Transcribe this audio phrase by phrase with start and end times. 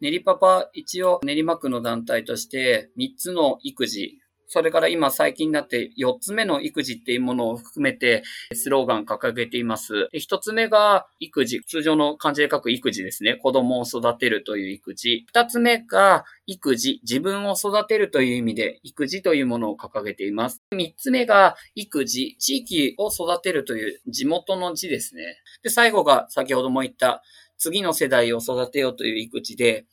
[0.00, 4.18] 練りパパ、一応練馬区の団体として3つの育児、
[4.52, 10.08] それから今最近になって4つ目の育児っていうものを含めてスローガン掲げています。
[10.12, 13.36] 1つ目が育児、通常の漢字で書く育児ですね。
[13.36, 15.24] 子供を育てるという育児。
[15.32, 20.60] 2つ目が育児、自分を育てるという意味で育児というものを掲げています。
[20.74, 25.22] 3つ目が育児、地域を育てるという地元の字ですね。
[25.62, 27.22] で、最後が先ほども言った
[27.62, 29.84] 次の世代を育てようという育児で、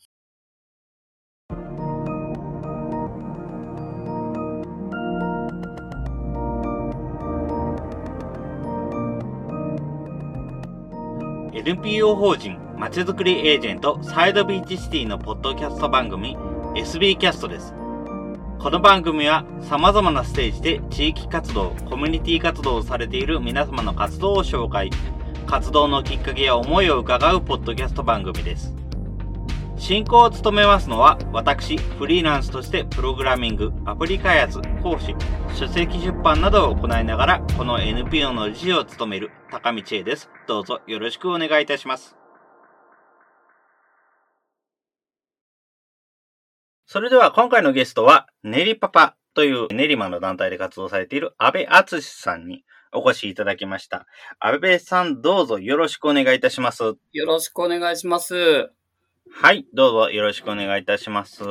[11.53, 16.37] NPO 法人まちづくりエージェントサイドビーチシティのポッドキャスト番組
[16.75, 17.73] SB キャストです。
[18.59, 24.89] この番組は様々なステージで地域活動、コミュニティ活動をされている皆様の活動を紹介、
[25.47, 28.75] 活動のきっかけや思いを伺うポッドキャスト番組です。
[29.77, 35.15] 進行を務めますのは、私、フリーランスとしてプログラミング、アプリ開発、講師、
[35.55, 40.29] 書籍出版などを行いながら、この NPO の理事を務める高道恵です。
[40.47, 42.17] どうぞよろしくお願いいたします。
[46.87, 54.07] それでは今回のゲストは、練りパパという練馬の団体で活動されている安倍敦さんにお越しいただきました。
[54.39, 56.83] 安倍さん、どうぞよろしくお願いいたします。
[56.83, 58.69] よろしくお願いします。
[59.29, 61.43] はい、どうぞよろしくお願いいたします。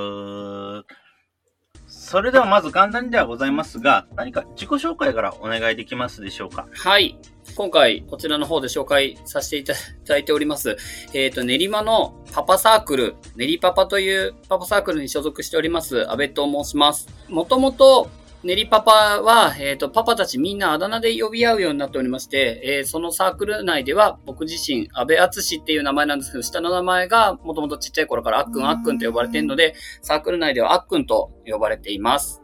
[1.88, 6.66] それではまず簡単にではございますが、何か自己紹介からお願いできますでしょうか？
[6.74, 7.16] はい。
[7.54, 9.72] 今回、こちらの方で紹介させていた
[10.04, 10.76] だいております。
[11.14, 17.08] えっ、ー、と、練馬のパパサークル、練りパパというパパサークルに所属しております、安倍と申します。
[17.28, 18.10] もともと、
[18.46, 32.40] ネリパパは、えっ、ー、と、パパたちみんなあだ名で呼び合うようになっておりまして、えー、そのサークル内では僕自身、安倍敦っていう名前なんですけど、下の名前がもともとちっちゃい頃からあっくんあっくんと呼ばれているので、サークル内ではあっくんと呼ばれています。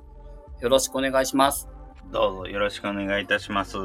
[0.60, 1.68] よろしくお願いします。
[2.10, 3.76] どうぞよろしくお願いいたします。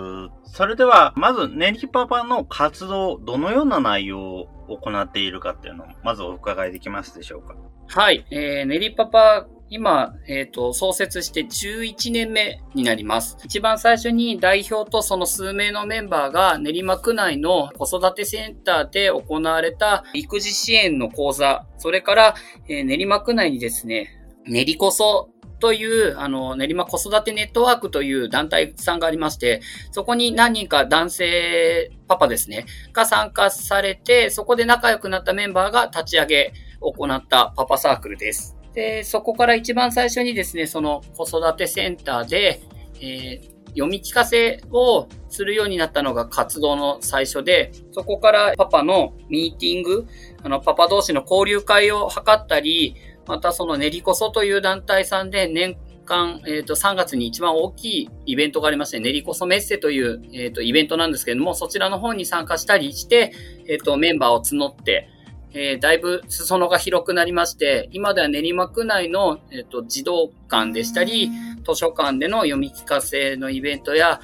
[0.45, 7.55] それでは、まず、ネリパパの活動、どのような内容を行っているかっていうのを、まずお伺いできますでしょうか。
[7.89, 8.25] はい。
[8.31, 13.37] えー、ネリパパ今、えっ、ー、と、創設して11年目になります。
[13.43, 22.35] 一番最初に代表とその数名のメンバーが練馬区内の子育てセンターで行われた育児支援の講座、それから、
[22.69, 24.09] えー、練馬区内にですね、
[24.45, 25.29] 練りこそ
[25.59, 29.61] という、あの、練馬子育てネットワークという団体さんがありまして、
[29.91, 38.56] そこに何人か男性パパですね、が参加されて、そこで仲良くなったメンバーが立ち上げ、行ったパパサークルです。
[38.77, 42.61] で、そこから一番最初にですね、その子育てセンターで、
[43.01, 50.05] えー、読み聞かせをするようになったのが活動の最初で、そこからパパのミーティング、
[50.43, 52.95] あの、パパ同士の交流会を図ったり、
[53.25, 63.33] またその練りこそという団体さんで年間、えっ、ー、と、3月に一番大きいイベントがありまして、練りこそメッセという、えっ、ー、と、イベントなんですけれども、そちらの方に参加したりして、
[63.67, 65.09] えっ、と、メンバーを募って、
[65.53, 71.29] えー、だいぶ裾野が広くなりまして、今では練馬区内の、えーと、児童館でしたり、
[71.65, 74.21] 図書館での読み聞かせのイベントや、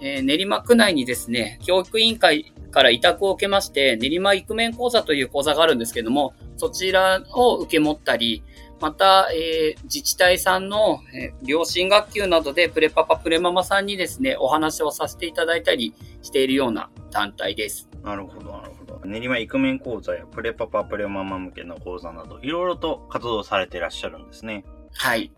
[0.00, 8.42] えー、練馬区内にですね、教育委員会から委託を受けまして、練馬イクメン講座という講座があるんですけども、そちらを受け持ったり、
[8.80, 17.88] また、えー、自治体さんの、えー、両親学級などでプレパパプレママさんにですね、お話をさせていただいたりしているような団体です。
[18.02, 18.69] なるほど、なるほど。
[19.04, 24.64] 練馬イクメン講座やプレパパプレママ向けの講座など、いろいろと活動されていらっしゃるんですね。
[24.94, 25.32] はい。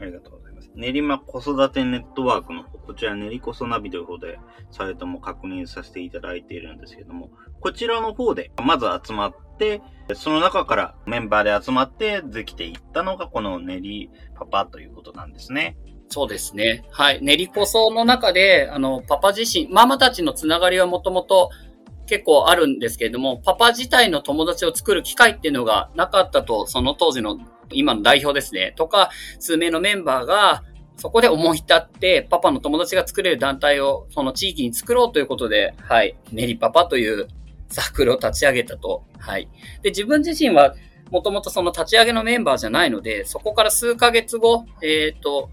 [0.00, 0.70] ありがとうございます。
[0.74, 4.38] 練馬子育てネットワークの方、こちら練りこそナビという方で、
[4.70, 7.30] サイトも確認させていただいているんですけども、
[7.60, 9.82] こちらの方で、まず集まって、
[10.14, 15.76] その中からメンバーで集まってできていったのが、この練りパパということなんですね。
[16.10, 16.84] そうですね。
[16.90, 17.22] はい。
[17.22, 21.50] 練りこその中で、あの、パパ自身、ママたちのつながりはもともと
[22.08, 27.38] 結構あるんですけれども、パパ自体の友達を作る機会っていうのがなかったと、その当時の
[27.70, 30.64] 今の代表ですね、とか、数名のメンバーが、
[30.96, 37.28] そこで思い立って、パパの友達が作れる団体を、その地域に作ろうということで、はい、ネリパパという
[37.68, 39.04] サークルを立ち上げたと。
[39.18, 39.48] はい。
[39.82, 40.74] で、自分自身は、
[41.10, 45.50] もともとその立ち上げのメンバーじゃないので、そこから数ヶ月後、えっ、ー、と、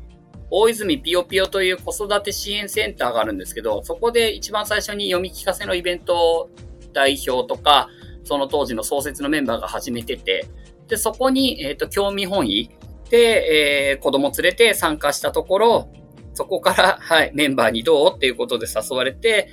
[0.50, 6.50] 大泉ピヨピヨという子育て支援センターがあるんですけど、そこで一番最初に読み聞かせのイベント
[6.94, 7.90] 代表とか、
[8.24, 10.48] その当時の創設のメンバーが始めてて、
[10.88, 12.70] で、そこに、えっ、ー、と、興味本位
[13.10, 15.90] で、えー、子供連れて参加したところ、
[16.34, 19.50] そこから、はい、メンバーにどうっていうことで誘われて、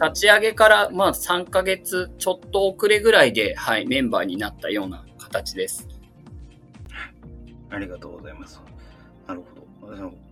[0.00, 5.88] 立ち上げから、まあ、3ヶ月ちょっと遅れぐらいで、はい、メンバーになったような形です。
[7.70, 8.25] ありがとうございます。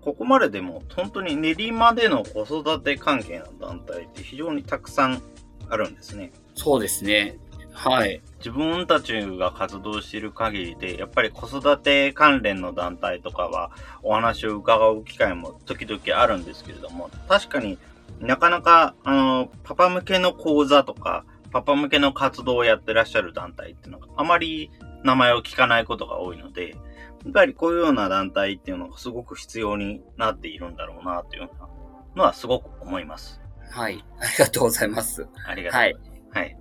[0.00, 5.22] ここまででも、本当に練馬での子育て関係の団体って非常にたくさん
[5.68, 6.32] あるんですね。
[6.54, 7.38] そうですね。
[7.72, 8.22] はい。
[8.38, 13.72] 自分たちが活動している限りで、やっぱり子育て関連の団体とかは
[14.02, 17.78] お話を伺う機会も時々あるんですけれども、確かに
[18.20, 24.70] なかなか、あの、パパ向けの講座とか、パパ向けの活動をやってらっしゃる団体っていうのがあまり
[25.04, 26.76] 名前を聞かないことが多いので、
[27.24, 31.48] やっぱりこういうような団体っていうのがすごく必要になっているんだろうなっていう
[32.16, 33.40] のはすごく思います。
[33.70, 34.04] はい。
[34.20, 35.26] ありがとうございます。
[35.46, 36.38] ありがとうございます。
[36.38, 36.46] はい。
[36.46, 36.58] はい。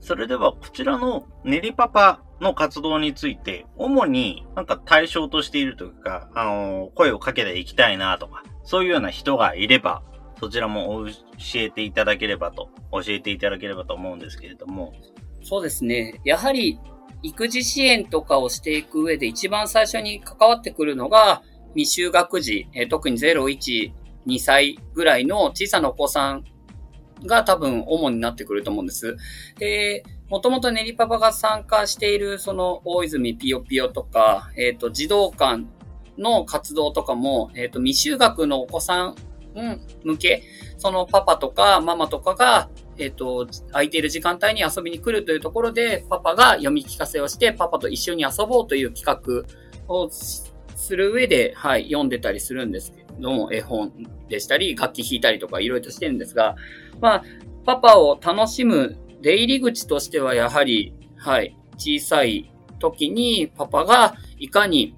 [0.00, 10.02] それでは、こちらの練りパパの活動について、主になんか対象としているというか、あの、声をかけていきたいなとか、そういうような人がいれば、
[10.40, 11.12] そちらも教
[11.56, 14.94] えていただければと、教えていただければと思うんですけれども。
[15.42, 16.20] そうですね。
[16.24, 16.78] やはり、
[17.22, 21.42] 育児支援とかをしていく上で一番最初に関わってくるのが、
[21.74, 23.92] 未就学児、え特に0、1、
[24.26, 26.44] 2歳ぐらいの小さなお子さん
[27.26, 29.16] が多分主になってくると思うんです。
[29.58, 35.64] で、もともとネリパパが参加しているその大泉ピヨピヨとか、えっ、ー、と、児童館
[36.18, 39.16] の活動とかも、えっ、ー、と、未就学のお子さん
[40.04, 40.42] 向け、
[40.76, 42.68] そのパパとかママとかが、
[42.98, 49.44] えっ、ー、と、空いている時間帯に遊びに来るというところで、パパが読み聞かせをして、パパと一緒に遊ぼうという企
[49.86, 50.52] 画をす
[50.96, 53.92] る上で、はい、読んでたりするんですけども、絵本
[54.28, 56.56] でしたり、楽器弾いたりとかいろいろとしてるんですが、
[57.00, 57.24] まあ、
[57.64, 64.94] パパを楽しむ出入り口としてはやはり、はい、小さい時にパパがいかに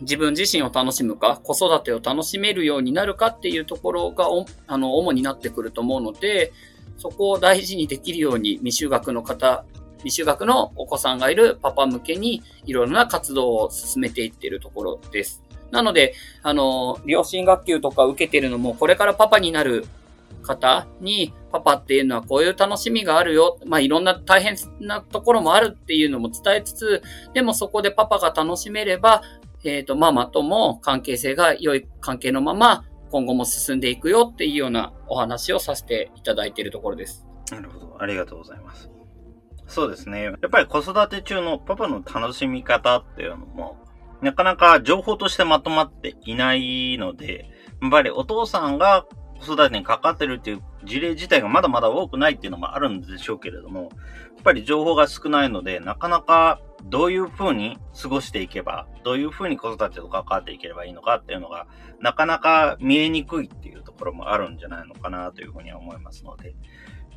[0.00, 4.26] 自分自身を楽しむか、子育てを楽しめるようになるかっていうところが、
[4.66, 6.52] あの、主になってくると思うので、
[7.00, 9.64] そこを大事にできるように未就学の方、
[10.04, 15.42] 未就学のお子さんがいるパパ向けにいろいろな活動を進めていっているところです。
[15.70, 19.86] なので、あの、両親学級とか受けてるのも、これからパパになる
[20.42, 23.58] 方に、パパっていうのはこういう楽しみがあるよ。
[23.64, 27.02] まあ、いろんな大変なところもあるっていうのも伝えつつ、
[27.32, 29.22] でもそこでパパが楽しめれば、
[29.64, 37.26] えっ、ー、と、ママとも関係性が良い関係のまま、今後も進んでいくよっていうようなお話をさせていただいているところです。
[37.50, 37.96] なるほど。
[37.98, 38.90] ありがとうございます。
[39.66, 40.24] そうですね。
[40.24, 43.76] やっぱり子育て中のパパの楽しみ方っていうのも、
[44.20, 47.48] なかなか情報としてまとまっていないので、
[47.80, 49.06] やっぱりお父さんが
[49.40, 53.90] 子育てにかかってるっていう事例自体がまだまだ多くないっていうのもあるんでしょうけれども、やっ
[54.44, 61.66] ぱり情報が少ないので、なかなかどういうふうに過ごしていけば、どういうふうに子育てと関わっていければいいのかっていうのが、
[62.00, 66.50] なかなか見えにくいっていうところもあるんじゃないのかなというふうには思いますので、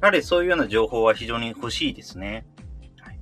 [0.01, 2.45] やはりそういうような情報は非常に欲しいですね。
[2.99, 3.19] はい。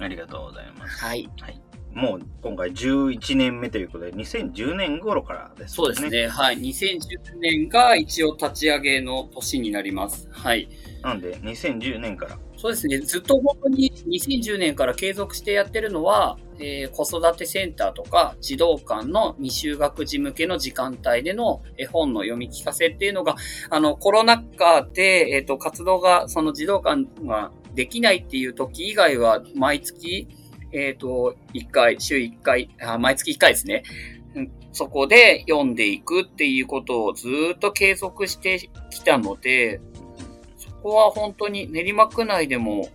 [0.00, 1.04] ありがとうございます。
[1.04, 1.30] はい。
[1.40, 1.60] はい
[1.94, 5.74] もう今回11年目ということで、2010年頃からですね。
[5.76, 6.28] そうですね。
[6.28, 6.58] はい。
[6.58, 10.28] 2010年が一応立ち上げの年になります。
[10.30, 10.68] はい。
[11.02, 12.38] なんで、2010年から。
[12.60, 12.98] そうですね。
[12.98, 23.36] ずっと本当に2010年から継続してやってるのは、えー、子育てセンターとか児童館の未就学児向けの時間帯での絵本の読み聞かせっていうのが、
[23.70, 30.28] あの、コロナ禍で、えっ、ー、と、活動が、その児童館ができないっていう時以外は、毎月、
[30.72, 33.84] えっ、ー、と、1回、週1回あ、毎月1回ですね。
[34.72, 39.80] そこで読んでいくっていうことをずっと継続してきたので、
[40.82, 42.88] こは本当に練馬区内でも、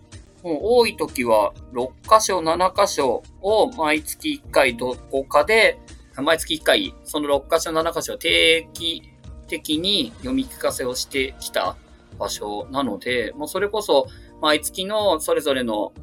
[0.43, 5.79] もう多い時は6箇所、7箇所を毎月1回どこかで、
[6.17, 9.03] 毎月1回、その6箇所、7箇所定期
[9.47, 11.75] 的に読み聞かせをしてきた
[12.17, 14.07] 場所なので、もうそれこそ
[14.41, 15.93] 毎月のそれぞれの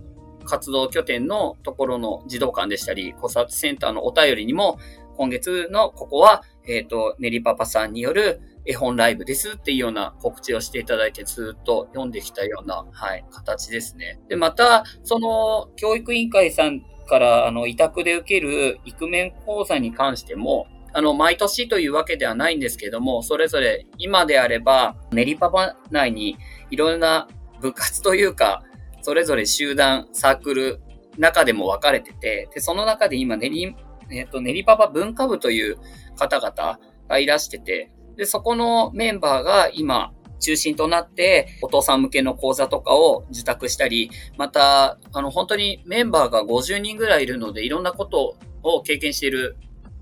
[0.44, 4.78] 活動拠点のところの児童館でしたり、子育てセンターのお便りにも、
[5.16, 14.20] 今月のここは、えっ、ー、と、ネリパパさんによる絵本ライブですっていうような告知をしていただいてずっと読んできたような、はい、形ですね。
[14.28, 26.36] で、また、その、教育委員会さんから、あの、委託で受けるイクメン講座に関しても、あの、毎年というわけではないんですけども、それぞれ今であれば、ネリパパ内に
[26.70, 27.28] いろんな
[27.60, 28.62] 部活というか、
[29.00, 30.80] それぞれ集団、サークル、
[31.18, 33.76] 中でも分かれてて、で、その中で今、練り、
[34.10, 35.78] えっ、と、練りパパ文化部という
[36.16, 36.78] 方々
[37.08, 49.56] がいらしてて、で、そこのメンバーが今、中心となって、お父さん向けの講座とかを受託したり、また、あの、本当にメンバーが50人ぐらいいるので、いろんなことを経験している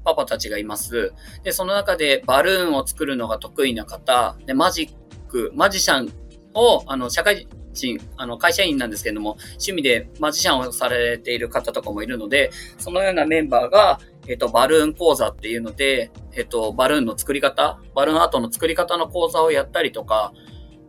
[0.05, 1.13] パパたちがいます。
[1.45, 6.13] で、その中でバルーンを作るのが得意な方、で、マジック、マジシャン
[6.55, 20.33] を、あの、社会人、あの、会社員なんですけれども、趣味でマジシャンをされている方とかもいるので、そのようなメンバーが、えっ、と、バルーン講座っていうので、えっ、と、バルーンの作り方、バルーンアートの作り方の講座をやったりとか、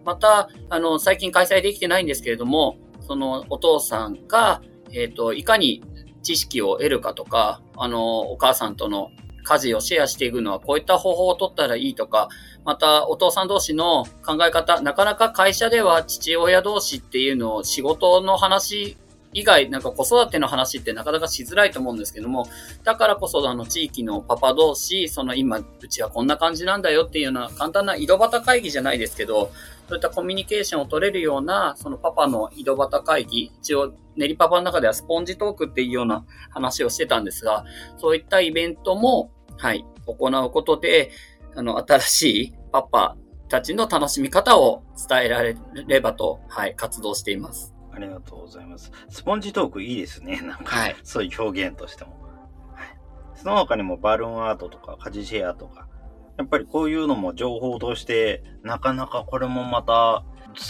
[0.06, 4.62] また、あの、最近開催できてないんですけれども、そのお父さんが、
[4.94, 5.84] えっ、と、いかに
[6.22, 9.10] 知識を得るかとか、あの、お母さんとの
[9.44, 12.30] 家事をシェアしていくのはこういった方法を取ったらいいとか、
[12.64, 18.98] またお父さん同士の考え方、なかなか会社では父親同士っていうのを仕事の話
[19.34, 22.48] 以外、なんか子育ての話ってなかなかしづらいと思うんですけども、
[22.84, 29.52] だからこそあの地域のパパ同士、その今、うちはこんな感じなんだよっていうような簡単な井戸端会議じゃないですけど、
[29.88, 37.66] そういったコミュニケーションを取れるような、そのパパの井戸端会議、一応、練りパパの中ではスポンジトークっていうような話をしてたんですが、
[37.98, 41.12] そういったイベントも、はい、行うことで、
[41.56, 43.16] あの、新しいパパ
[43.48, 45.58] たちの楽しみ方を伝えられ
[45.88, 47.74] ればと、はい、活動しています。
[48.02, 48.92] ありがとうございます。
[49.10, 50.42] スポンジトークいいですね。
[50.44, 52.20] なんか、はい、そういう表現としても。
[52.74, 52.98] はい。
[53.36, 55.88] その他にもバルーンアートとか、家事シェアとか、
[56.38, 60.24] やっぱりこういうのも情報として、なかなかこれもまた、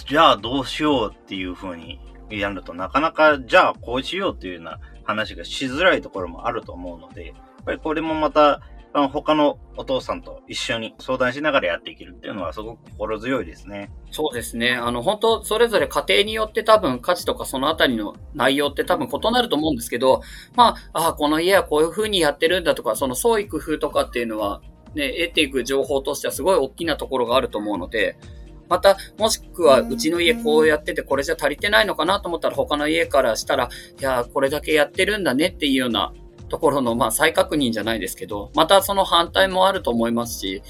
[0.07, 7.35] じゃあどうしようっていう風にやると、なかなか、じゃあこうしようっていうような話がしづらいところもあると思うので、やっ
[7.65, 8.61] ぱりこれもまた、
[8.93, 13.89] 他のお父さんと一緒に相談しながらやっていけるっていうのはすごく心強いですね。
[14.11, 14.73] そうですね。
[14.73, 20.21] あの、本当それぞれ家庭によって多分価値とかそのあたりの内容って多分異なると思うんですけど、
[20.55, 24.61] まあ、あこの家はこういう風にやってるんだとか、その創意工夫とかっていうのは、
[24.93, 28.17] ね、得ていく情報としてはすごい大きなところがあると思うので、
[28.71, 33.67] また、もしくは、うちの家こうやってて、これじゃ足りてないのかなと思ったら、他の家からしたら、
[33.99, 36.13] いや、これだけやってるんだねっていうような
[36.51, 40.61] ところの、まあ、再確認じゃないですけど、またその反対もあると思いますし、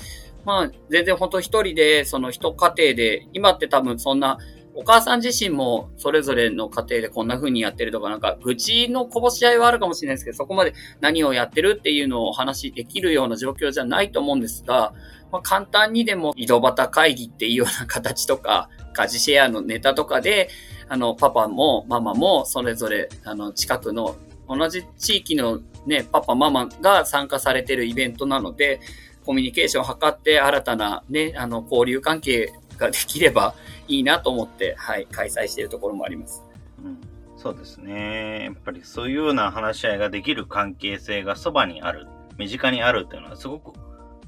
[0.45, 4.37] まあ、全然本当一人で、その一家庭で、今って多分そんな、
[4.73, 14.93] お母さん自身もそれぞれの家庭でこんな風にやってるとか、なんか愚痴のこぼし合いはあるかもしれないですけど、そこまで何をやってるっていうのをお話しできるような状況じゃないと思うんですが、
[15.31, 20.49] まあ、簡単にでも井戸端会議っていうような形とか、家事シェアのネタとかで、
[20.87, 24.15] あの、パパもママもそれぞれ、あの、近くの
[24.55, 28.79] 同じ地域のね、パパ、ママが参加されてるイベントなので、
[29.25, 33.55] コミュニケーションを図って新たなね、あの、交流関係ができれば
[33.87, 36.43] いいなと思って、はい、開催しているところもあります。
[36.83, 36.99] うん、
[37.37, 38.45] そうですね。
[38.45, 43.73] やっぱりそういうような話し合いができる関係性がそばにある、身近にあるっていうのはすごく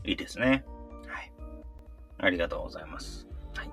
[0.06, 0.66] いいですね。
[1.08, 1.32] はい。
[2.20, 3.28] ありがとうございます。
[3.56, 3.70] はい。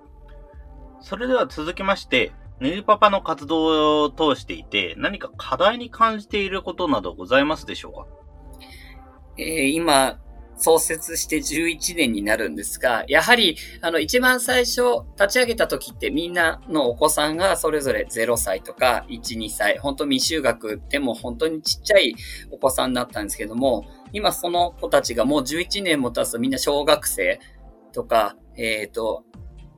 [1.00, 8.07] それでは続きまして、ネリパパの活動を通していて、何か課題に感じていることなどございますでしょうか？
[9.38, 10.21] えー、今、
[10.61, 14.83] 創設して11年になるんですが、やはり、あの、一番最初、
[15.19, 22.14] 立ち上げた時ってみんなのお子さんがそれぞれ0歳とか1、2歳、本当未就学でも本当にちっちゃい
[22.50, 27.40] お子さんだったんですけども、今その子たちがもう11年も経つとみんな小学生
[27.93, 29.25] とか、えっ、ー、と、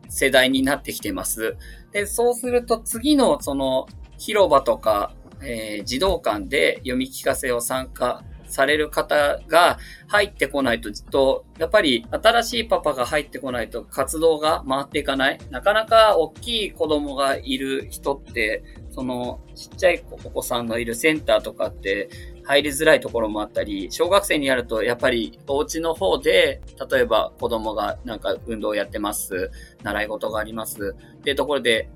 [0.08, 1.56] 世代になってきてます。
[1.92, 3.87] で、そうすると次のその
[4.18, 15.38] 広場とか、えー、児童館で読み聞かせを参加される方が入ってこないとずっと、やっぱり新しいパパが入ってこないと活動が回っていかない。
[15.50, 22.11] なかなか大きい子供がいる人って、そのちっちゃいお子さんのいるセンターとかって
[22.44, 29.50] 入りづらいところもあったり、小学生にやるとやっぱりお家の方で、例えば子供がなんか運動やってます、
[29.82, 31.88] 習い事があります、っていうところで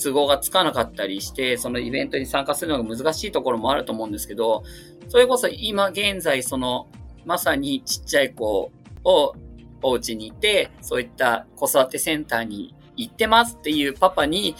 [0.00, 4.62] 都合がつかなかったりして、そのイベントに参加するのが難しいところもあると思うんですけど、
[5.08, 6.88] それこそ今現在その、
[7.24, 8.70] まさにちっちゃい子
[9.02, 9.34] を
[9.82, 14.54] お家にいて、そういった子育てセンターに行ってますっていうパパに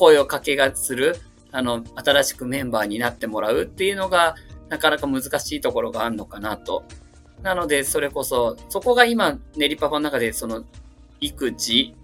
[0.00, 1.18] 声をかけがする、
[1.52, 4.34] あの、新しくメンバーになってもらうっていうのが、
[4.70, 6.84] なかなか難しいところがあるのかなと。
[7.42, 10.64] なので、それこそ、そこが今、練りパパの中で、その、
[11.20, 11.94] 育児、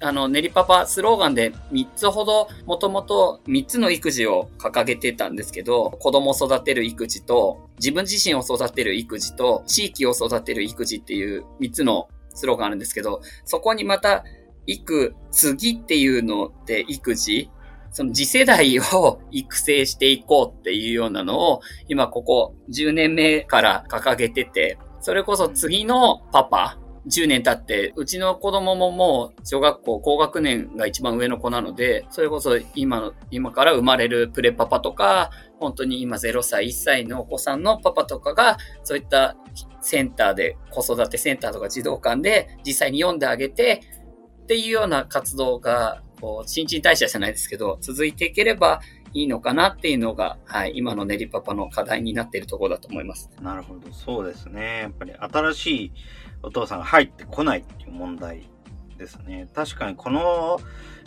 [0.00, 14.24] あの、練りパパスローガンで3つほど、もともと3つの育児を掲げてたんですけど、子供を育てる育児と、自分自身を育てる育児と、地域を育てる育児っていう3つのスローガンあるんですけど、そこにまた、
[14.66, 17.50] 育、次っていうので育児、
[17.90, 35.30] その次世代を育成していこうっていうようなのを、今ここ10年目から掲げてて、それこそ次のパパ、10年経って、うちの子供ももう小学校高学年が一番上の子なので、それこそ今の、今から生まれるプレパパとか、
[35.60, 39.36] 本当に今0歳、1歳のお子さんのパパとかが、そういった
[39.80, 43.82] センターで、子育てセンターとか児童館で実際に読んであげて、
[44.44, 48.80] っていうような活動がこう、新陳代謝じゃないですけど、続いていければ
[49.12, 53.30] いいのかなっていうのが、はい、今の練りパパの課題になっているところだと思います。
[53.42, 54.80] なるほど、そうですね。
[54.82, 55.92] やっぱり新しい
[56.42, 58.48] お父さんが入ってこないっていう問題
[58.96, 59.48] ですね。
[59.54, 60.60] 確かにこのよ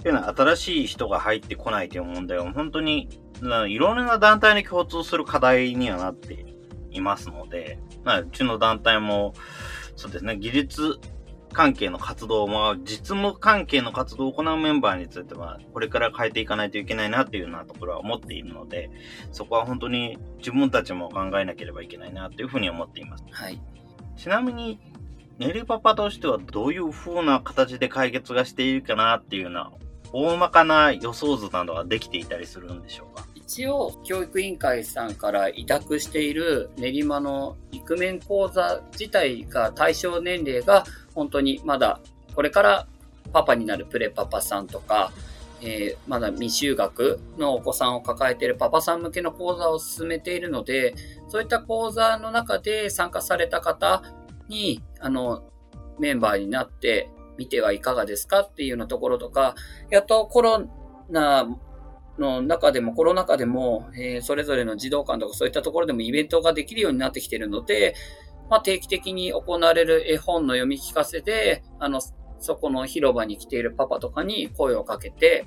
[0.05, 3.09] うな新しい人が入ってこないという問題は本当に
[3.67, 6.45] いろんな団体に共通する課題にはなって
[6.91, 9.33] いますので、まあ、うちの団体も
[9.95, 10.99] そうですね、技術
[11.53, 18.91] 関係の活動も、実務関係の活動を行うメンバーについては、これから変えていかないといけないなっていうようなところは思っているので、
[19.31, 23.23] そこは本当に自分たちも考えなければいけないなというふうに思っています。
[23.31, 23.59] はい。
[24.15, 24.79] ちなみに、
[25.37, 29.71] ネリパパとしてはどういう風な形で解決がしているかなっていうような、
[30.13, 33.27] 大まかな予想図などはできていたりするんでしょうか？
[33.35, 40.85] 一応、教育委員会さんから委託している練馬のイクメン講座自体が対象年齢が
[41.17, 41.99] 本当にまだ
[42.35, 42.87] これから
[43.33, 45.11] パパになるプレパパさんとか、
[45.61, 50.93] えー、まだ未就学のお子さんを抱えているパパさん向けの講座を進めているので、
[51.27, 54.03] そういった講座の中で参加された方
[54.47, 55.43] に、あの、
[55.99, 58.41] メンバーになってみてはいかがですか？
[58.41, 59.55] っていうようなところとか、
[59.89, 60.67] やっとコロ
[61.09, 61.47] ナ
[62.19, 67.95] の中でも、コロナ禍でも、えー、それぞれの児童館とかそういったところでもイベントができるようになってきているので、
[68.49, 72.01] まあ、定期的に行われる絵本の読み聞かせで、あの、
[72.39, 75.45] そこの広場に来ているパパとかに声をかけて、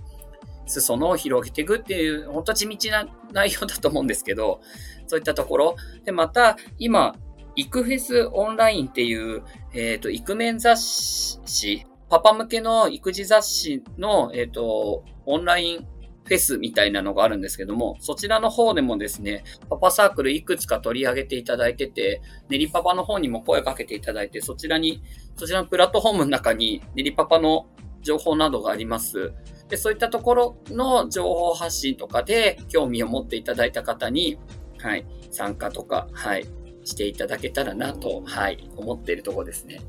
[0.66, 4.60] 裾野を広げていくっていう、本当地道な内容だと思うんですけど、
[5.06, 5.76] そういったところ。
[6.04, 7.16] で、また、今、
[7.56, 9.42] イクフェスオンラインっていう、
[9.72, 15.86] えっ、ー、と、イクメン雑誌、パパ向けの育児雑誌の、えっ、ー、と、オンライン
[16.30, 25.02] フェスみたいなのがあるんですけども、そちらの方でもですね、パパサークルいくつか取り上げていただいてて、ネリパパの方にも声かけていただいて、そちらに、
[25.34, 27.66] そちらのプラットフォームの中にネリパパの
[28.00, 29.32] 情報などがあります。
[29.68, 34.38] で、そういったところの情報発信とかで興味を持っていただいた方に、
[34.78, 36.46] はい、参加とか、はい、
[36.84, 39.80] していただけたらなと、はい、思っているところですね。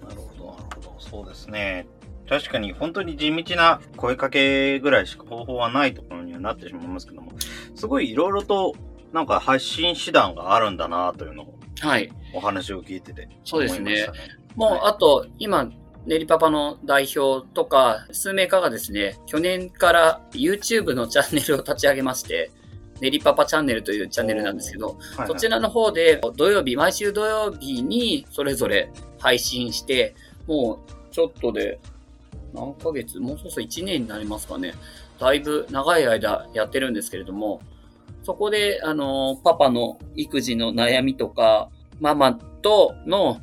[0.00, 0.94] なるほど、なるほど。
[1.00, 1.88] そうですね。
[2.28, 7.32] 確かに本当に地道な声かけぐらいしか方法はないところにはなってしまいますけども、
[7.74, 8.74] すごいいろいろと
[9.12, 12.10] なんか発信手段があるんだなというのを、はい。
[12.34, 14.06] お話を聞いてて、ね、そうですね。
[14.56, 15.70] もう、あと、今、
[16.06, 22.50] ネリパパの代表とか、数名家がですね、去年から YouTube のチャンネルを立ち上げまして、
[23.00, 31.78] ネリパパチャンネルというチャンネルなんですけど、はいはい、そちらの方で土曜日、毎週土曜日にそれぞれ配信して、もうちょっとで
[32.54, 33.20] 何ヶ月？
[33.20, 34.74] もうそろそろ1年になりますかね。
[35.18, 37.60] だいぶ長い間やってるんですけれども、
[38.22, 43.40] そこで、あの、パパの育児の悩みとか、ママとの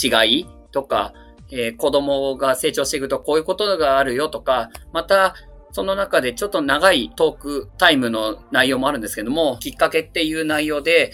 [0.00, 1.12] 違いとか、
[1.50, 5.34] えー、子供が成長していくとこういうことがあるよとか、また、
[5.70, 11.12] その中でちょっと長いトークタイムの内容もあるんですけども、きっかけっていう内容で、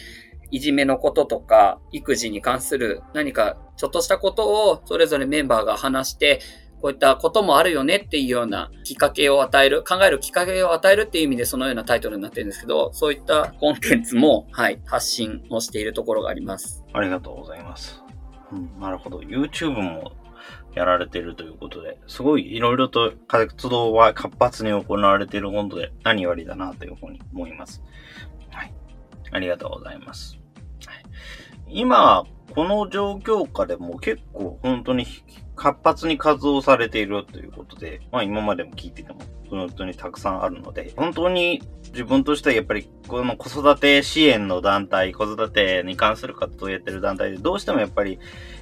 [0.50, 6.40] いじめのこととか、育児に関する何かちょっとしたことをそれぞれメンバーが話して、
[6.84, 16.84] こういったこともあるよねっていうようなきっかけを与える、考えるきっかけを与えるっていう意味でそのようなタイトルになってるんですけど、そういったコンテンツも、 はい、発信をしているところがあります。
[16.92, 18.04] ありがとうございます。
[18.52, 19.20] うん、なるほど。
[19.20, 20.12] YouTube も
[20.74, 27.82] やられているということで、すごいいろいろと活動は活発に行われていることで何よりだなというふうに思います。
[28.50, 28.74] はい。
[29.30, 30.38] ありがとうございます。
[30.86, 31.04] はい、
[31.66, 35.06] 今、この状況下でも結構本当に
[35.56, 41.62] 活発に活動されているということで、まあ今までも聞いてても本当にたくさんあるので、本当に
[41.92, 48.18] 自分としてはやっぱりこの子育て支援の団体、子育てに関する活動をやってる団体で、どうしてもやっぱり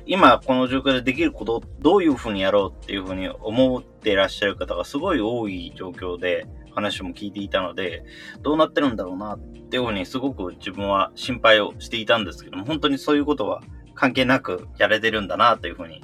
[0.07, 8.03] 今この状況でできることをどういうふうにやろうっていうふうに思っていらっしゃる方がすごい多い状況で、話も聞いていたので、
[8.41, 13.63] どうなってるんだろうなっていうふうにすごく自分は心配をしていたんですけども、本当にそういうことは
[13.95, 16.03] 関係なくやれてるんだなというふうに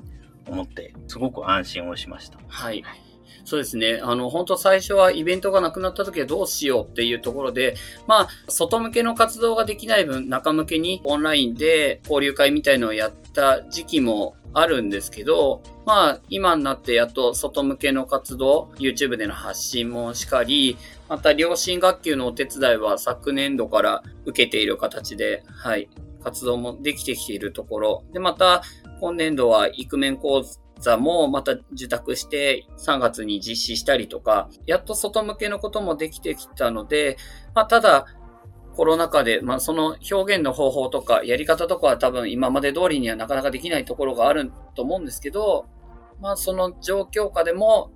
[0.49, 2.39] 思って、すごく安心をしました。
[2.49, 2.85] はい。
[3.45, 4.01] そうですね。
[4.03, 20.77] あの、本当最初はイベントがなくなった時はどうしようっていうところで、まあ、外向けの活動ができない分、中向けにオンラインで交流会みたいのをやった時期もあるんですけど、まあ、今になってやっと外向けの活動、YouTube での発信もしかり、
[21.09, 25.89] また両親学級のお手伝いは昨年度から受けている形で、はい、
[26.23, 28.05] 活動もできてきているところ。
[28.13, 28.63] で、また、
[29.01, 30.45] 今年度はイクメン講
[30.81, 37.17] 座もまた受託して3月に実施したりとか、やっと外向けのこともできてきたので、
[37.55, 38.07] まあ、ただ、
[38.75, 45.67] コロナ禍で、まあ、その表現の方法とか、やり方とかは多分今まで通りにはなかなかできないところがあると思うんですけど、
[46.21, 47.91] まあ、その状況下でも、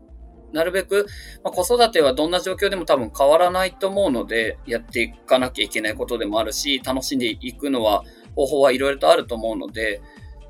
[0.53, 1.07] なるべく、
[1.43, 8.03] まあ、子育てはどんな状況でも多分変わらないと思うので、やっていかなきゃいけないことでもあるし、楽しんでいくのは、
[8.35, 10.03] 方法はいろいろとあると思うので、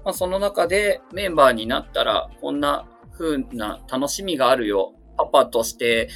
[0.04, 4.94] まあ、その中でメンバーになったら、こんな風な楽しみがあるよ。
[5.16, 6.08] パパとして、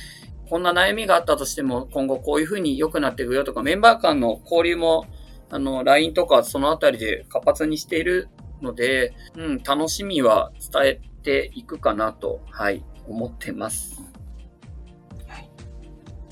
[0.48, 5.06] こんな悩みがあったとしても、今後こういう風に良くなっていくよとか、メンバー間の交流も、
[5.50, 8.28] あの、LINE とかそのあたりで活発にしている
[8.62, 14.02] ので、うん、楽しみは伝えていくかなと、はい、思ってます。
[15.28, 15.50] はい。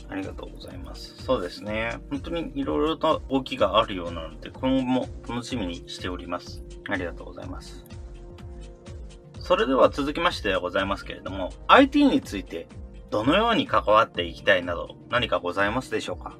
[0.09, 1.15] ありがとうございます。
[1.23, 1.99] そうですね。
[2.11, 6.63] 本当にいろいろと動きがあるようなので、今後も楽しみにしております。
[6.89, 7.85] ありがとうございます。
[9.41, 12.67] それでは続きましてではございますけれども、IT について
[13.11, 16.37] どのように関わっていきたいなど何かございますでしょうか？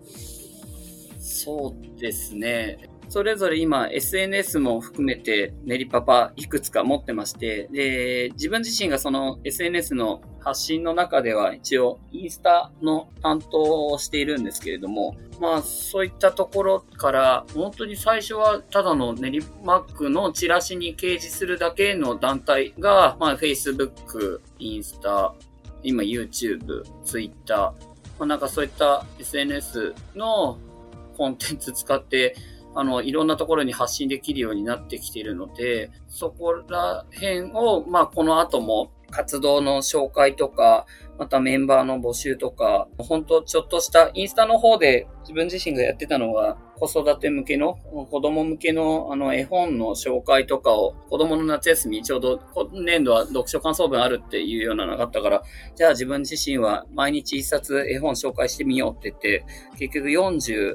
[1.21, 2.89] そうですね。
[3.11, 25.35] それぞれ今 SNS も含めてネリパパいくつか持ってまして、で、自分自身がその SNS の発信の中では一応インスタの担当をしているんですけれども、まあそういったところから本当に最初はただの練馬区のチラシに掲示するだけの団体が、まあ Facebook、インスタ、
[25.83, 27.75] 今 YouTube、Twitter、ま
[28.21, 30.59] あ、なんかそういった SNS の
[31.17, 32.37] コンテンツ使って
[32.75, 40.87] あの、いろんなところに発信できるようになってきているので、そこら辺を、まあ、この後も活動の紹介とか、
[41.19, 55.43] またメンバーの募集とか、本当ちょっとしたインスタの方で自分自身がやってたのは、子育て向けの、子供向けのあの絵本の紹介とかを、子供の夏休み、ちょうど今年度は読書感想文あるっていうようなのがあったから、
[55.77, 59.45] じゃあ自分自身は毎日一冊絵本紹介してみようって言って、
[59.79, 60.75] 結局41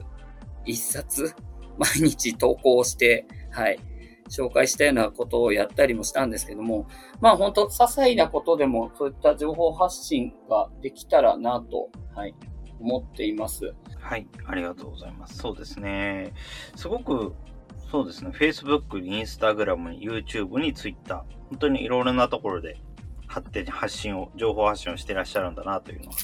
[0.75, 1.35] 冊
[1.77, 3.79] 毎日投稿して、はい、
[4.29, 6.87] 紹介したようなことをやったりもしたんですけども、
[7.19, 12.35] まあ本当、些細なことでもそういった情報発信ができたらなと、はい、
[12.79, 13.73] 思っています。
[13.99, 15.37] はい、ありがとうございます。
[15.37, 16.33] そうですね。
[16.75, 17.35] すごく、
[17.91, 18.31] そうですね。
[18.31, 22.77] Facebook に Instagram に YouTube に Twitter、本当にいろいろなところで
[23.27, 26.15] 発展、発信を、情報発信をしていらっしゃるんだなというのは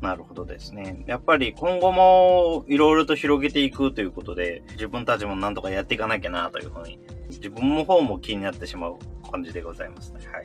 [0.00, 1.04] なるほどですね。
[1.06, 8.96] やっぱり今後もいろいろと広げていくということで、自分たちもなんとかやっていかなきゃなというふうに、自分の方も気になってしまう
[9.30, 10.20] 感じでございますね。
[10.26, 10.44] はい。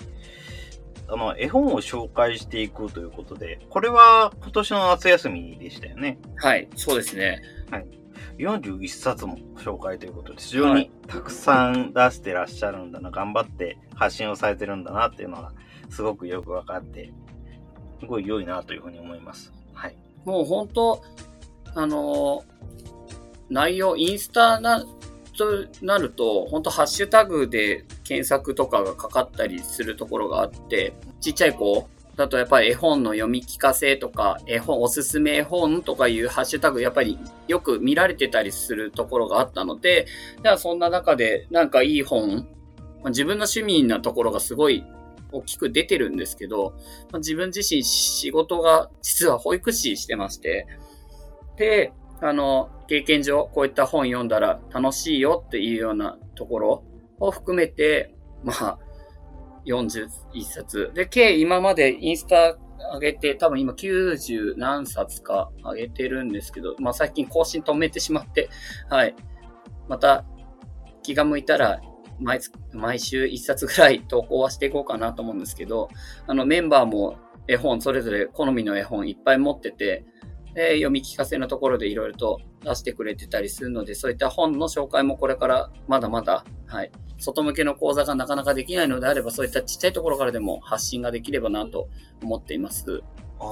[1.08, 6.18] あの、絵本を紹介していくということで、これは今年の夏休みでしたよね。
[6.38, 7.42] はい、そうですね。
[7.70, 7.86] はい。
[8.38, 15.52] 41冊も紹介ということで、非常にたくさん出してらっしゃるんだな、頑張って発信をされてるんだなっていうのが、
[15.90, 17.12] すごくよくわかって、
[18.00, 19.52] すごい良いなというふうに思います。
[19.74, 19.96] はい。
[20.26, 21.04] もう本当、
[21.76, 22.44] あの
[23.50, 24.84] 内容、インスタな、
[25.38, 37.18] となると、本当ハッシュタグで検索とかがかかったりするところがあって、ちっちゃい子だとやっぱり絵本の読み聞かせとか、絵本、おすすめ絵本とかいうハッシュタグやっぱり
[37.48, 40.06] よく見られてたりするところがあったので、
[40.44, 42.48] じゃあそんな中でなんかいい本、
[43.06, 44.84] 自分の趣味なところがすごい
[45.32, 46.74] 大きく出てるんですけど、
[47.16, 50.68] 自分自身仕事が実は保育士してまして、
[51.58, 56.84] で、あの、経験上こういった本読んだら楽しいよっていうようなところ
[57.20, 58.80] を含めて、まあ、
[59.66, 60.10] 41
[60.44, 60.92] 冊。
[60.94, 62.58] で、計今までインスタ
[62.94, 68.50] 上げて、多分今90何冊か上げてるんですけど、まあ最近更新止めてしまって、
[68.90, 69.16] はい。
[69.88, 70.26] また
[71.04, 71.82] 気が向いたら
[72.20, 72.40] 毎
[72.72, 75.90] 毎週1冊ぐらい投稿はしていこうかなと思うんですけど、
[76.28, 80.06] あのメンバーも絵本、それぞれ好みの絵本いっぱい持ってて、
[80.54, 91.88] で読み聞かせのところでいろいろと出してくれてたりするので、そういった本の紹介もこれからまだまだ、はい、外向けの講座がなかなかできないのであれば、そういったちっちゃいところからでも発信ができればなと
[92.22, 93.02] 思っています。
[93.40, 93.48] ああ、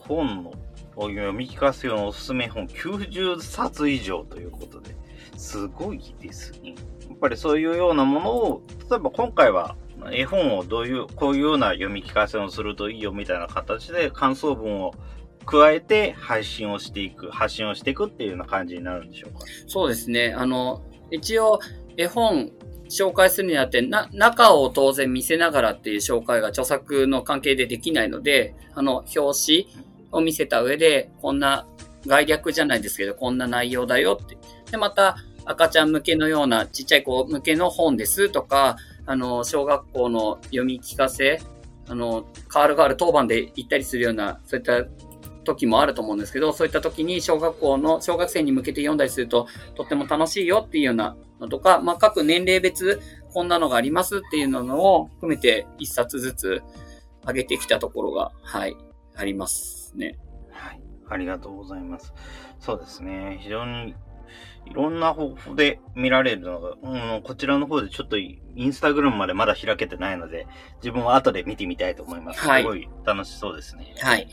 [0.00, 0.52] 本の
[0.96, 4.96] 読み聞かせ用のおすすめ本90冊以上ということで、
[5.36, 6.74] すごいですね。
[7.08, 9.76] やっぱりそういうようなものを、例えば今回は
[10.12, 14.94] 絵本をどういう、こういうような読み聞かせをするといいよみたいな形で感想文を
[15.46, 19.46] 加えて配信をしていく、発信をしていくっていうような感じになるんでしょうか？
[19.66, 20.34] そうですね。
[20.36, 21.60] あの、一応
[21.96, 22.50] 絵本
[22.88, 29.68] 紹介するにあって、な、中を当然見せながらっていう紹介が著作の関係でできないので、あの、表紙
[30.12, 31.66] を見せた上で、こんな
[32.06, 34.36] 概略じゃないですけど、こんな内容だよって。
[34.70, 41.40] で、また、赤ちゃん向けのようなちっちゃい子向けの本ですとか、あの、小学校の読み聞かせ、
[41.88, 44.84] あの、カールガール当番で行ったりするような、そういった
[45.46, 53.00] 時もあると思うんですけど、そういった時に小学校の、小学生に向けて読んだりすると、とっても楽しいよっていうようなのとか、まあ、各年齢別、
[53.32, 54.60] こんなのがありますっていうの
[54.96, 56.62] を含めて一冊ずつ、
[57.26, 58.76] 上げてきたところが、はい、
[59.14, 60.18] ありますね。
[60.50, 60.80] はい。
[61.08, 62.14] ありがとうございます。
[62.60, 63.38] そうですね。
[63.42, 63.94] 非常に
[64.66, 72.40] いろんな方法で見られるのが、うん、こちらの方でちょっとインスタグラムまでまだ開けてないので、自分は後で見てみたいと思います。
[72.40, 73.94] はいすごい楽しそうですね。
[74.00, 74.28] はい。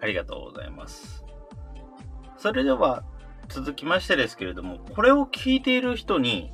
[0.00, 1.24] ありがとうございます。
[2.36, 3.04] それでは、
[3.48, 6.52] 続きましてですけれども、これを聞いている人に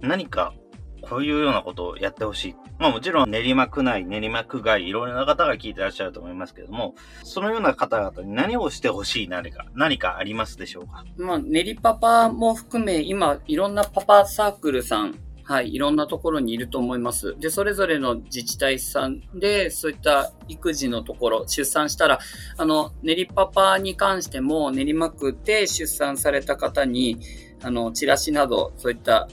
[0.00, 0.54] 何か
[1.02, 2.56] こういうようなことをやってほしい。
[2.78, 11.04] まあもちろん練馬区内、練馬区外、いろいろな方が聞いてらっしゃると思いますけれども、そのような方々に何をしてほしい何か、何かありますでしょうか？
[11.16, 17.36] まあ、練りパパも含め、今、いろんなパパサークルさん、はい、いろんなところにいると思います。
[17.38, 22.18] で、それぞれの自治体さんで、そういった育児のところ、出産したら、
[22.56, 27.20] あの、練りパパに関しても、練馬区で出産された方に、
[27.62, 29.28] あの、チラシなど、そういった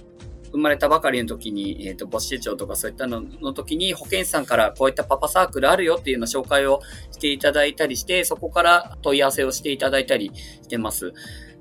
[0.52, 11.12] 生まれたばかりの時に、えっ、と、母子手帳とかそういったのの時に、保健師さんからこういったパパサークルあるよっていうような紹介をしていただいたりして、そこから問い合わせをしていただいたりしてます。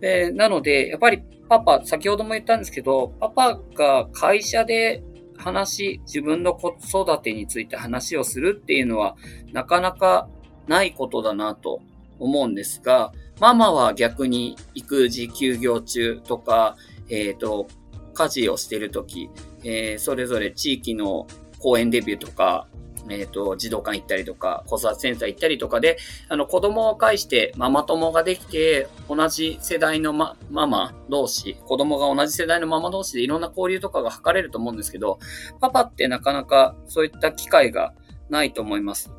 [0.02, 5.00] でなので、やっぱりパパ、先ほども言ったんですけど、パパが会社で
[5.38, 9.16] 話、自分の子育てについて話をするっていうのは、
[9.52, 10.28] なかなか
[10.66, 11.82] ないことだなと
[12.18, 16.76] 思うんですが、ママは逆に育児休業中とか、
[17.08, 17.68] えっ、と、
[18.12, 19.30] 家事をしてるとき、
[19.62, 21.28] えーそれぞれ地域の
[21.60, 22.66] 公園デビューとか、
[23.10, 35.18] えっ、と、児童館行ったりとか、子育てセンター行ったりとかで、あの、子供を介してママ友ができて、同じ世代のま、ママ同士、子供が同じ世代のママ同士でいろんな交流とかが図れると思うんですけど、
[35.60, 37.94] パパってなかなかそういった機会が
[38.30, 39.12] ないと思います。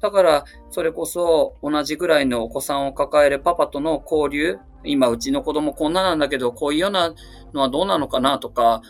[0.00, 7.14] だから、それこそ同じぐらいのお子さんを抱えるパパとの交流、今うちの子供こんななんだけど、こういうような
[7.52, 8.80] のはどうなのかなとか、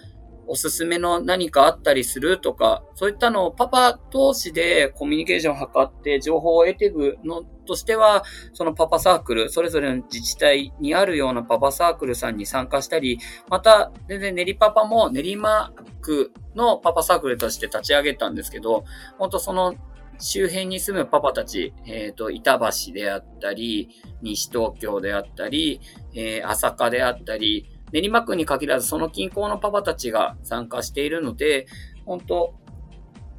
[0.51, 18.85] おすすめの何かあったりするとか、そういったのをパパ同士でコミュニケーションを図って情報を得ていくのとしては、そのパパサークル、それぞれの自治体にあるようなパパサークルさんに参加したり、また、全然練りパパも練馬区のパパサークルとして立ち上げたんですけど、
[19.19, 19.77] 本当その
[20.19, 23.89] 周辺に住むパパたち、えっ、と、板橋であったり、
[24.21, 25.81] 西東京であったり、
[26.13, 31.66] えー朝霞であったり、練馬区に限らずその近郊のパパたちが参加しているので、
[32.05, 32.55] 本当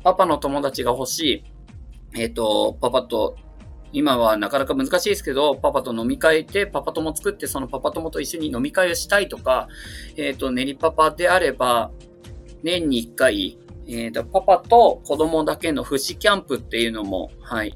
[0.03, 1.43] パパの友達が欲しい、
[2.15, 3.35] えっ、と、パパと、
[3.93, 9.67] 今はなかなか難しいですけど、パパと飲み会でパパ友作ってそのパパ友と一緒に飲み会をしたいとか、
[10.17, 11.91] えっ、と、練りパパであれば、
[12.63, 17.75] 年に一回、えっ、と、パパと子供だけの不死キャンプっていうのも、はい、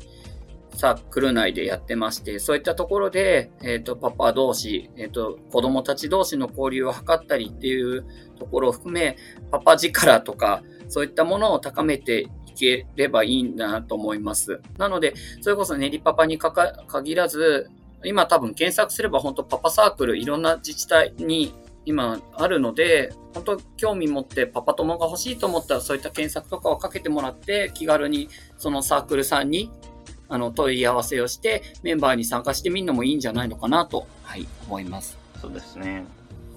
[0.76, 8.06] サークル内でやってまして、そういったところで、えっ、と、パパ同士、えっ、と、子供たち同士の交流を図ったりっていう
[8.38, 9.18] ところを含め、
[9.52, 14.62] パパ力とか、そういったものを高めていければいいんだなと思います。
[14.78, 17.70] なので、それこそ練りパパにかか限らず、
[18.04, 21.54] 今多分検索すれば本当パパサークルいろんな自治体に
[21.86, 29.72] 今あるので、本当興味持ってパパ友が欲しいと思ったらそういった検索とかをかけてもらって気軽にそのサークルさんに
[30.28, 35.18] あの問い合わせをしてメンバーに参加してみるのもいいんじゃないのかなと、はい、思います。
[35.42, 36.06] そうですね。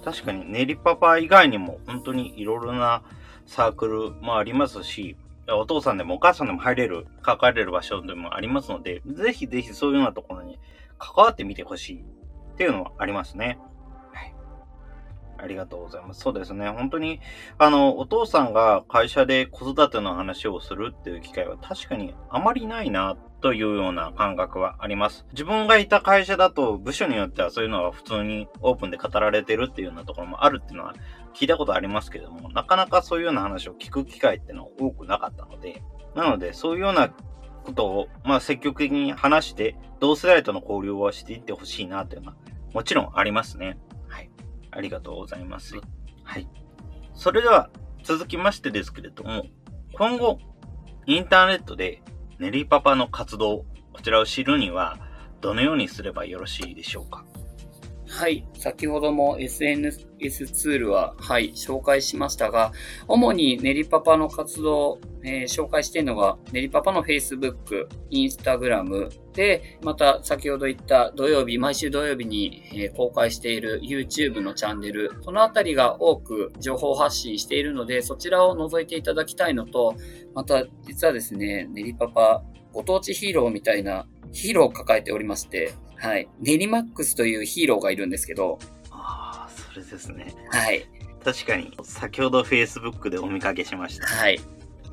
[0.03, 3.03] 確かに、練りパパ以外にも本当にいろいろな
[3.45, 5.17] サークルもありますし、
[5.51, 10.59] お父さんでもお母さんでも入れる、関われる場所でもありますので、ぜひぜひそういうようなところに
[10.97, 13.59] 関わってみてほしいっていうのはありますね。
[14.13, 14.33] はい。
[15.37, 16.21] ありがとうございます。
[16.21, 16.69] そうですね。
[16.69, 17.19] 本当に、
[17.57, 25.25] あの、お父さんが会社で子育ての話をするっていう機会は確かにあまりないなというような感覚はあります。
[25.31, 30.93] 自分がいた会社だと部署によってはそういうのが普通にオープンで語られてるっていうようなところもあるっていうのは
[31.33, 35.81] 聞いたことありますけれども、なかなかそういうような話を聞く機会っていうのは多くなかったので、
[36.15, 37.13] なのでそういうような
[37.63, 42.37] ことを、まあ積極的に話して、同世代との交流をしていってほしいなというのは
[42.73, 43.77] もちろんありますね。
[44.07, 44.29] はい。
[44.71, 45.75] ありがとうございます。
[46.23, 46.47] はい。
[47.13, 47.69] それでは
[48.03, 49.45] 続きましてですけれども、
[49.93, 50.39] 今後、
[51.05, 52.01] インターネットで
[52.39, 54.97] ネリパパの活動、こちらを知るには、
[55.41, 57.25] どのようにすればよろしいでしょうか？
[58.09, 58.43] はい。
[58.57, 60.07] 先ほども SNS
[60.47, 62.71] ツールは、はい、紹介しましたが、
[63.07, 79.95] 主にネリパパの活動、えー紹介しているのが、ネリパパの Facebook、Instagram で、また先ほど言った土曜日、毎週土曜日に、え公開している YouTube のチャンネル、そのあたりが多く情報発信しているので、そちらを覗いていただきたいのと、
[80.33, 82.43] また実はですね、ネリパパ、
[82.73, 86.27] ご当地ヒーローみたいなヒーローを抱えておりまして、はい。
[86.39, 88.59] ネリマックスというヒーローがいるんですけど、
[88.91, 90.33] ああ、それですね。
[90.49, 90.85] はい。
[91.23, 94.07] 確かに、先ほど Facebook でお見かけしました。
[94.07, 94.39] はい。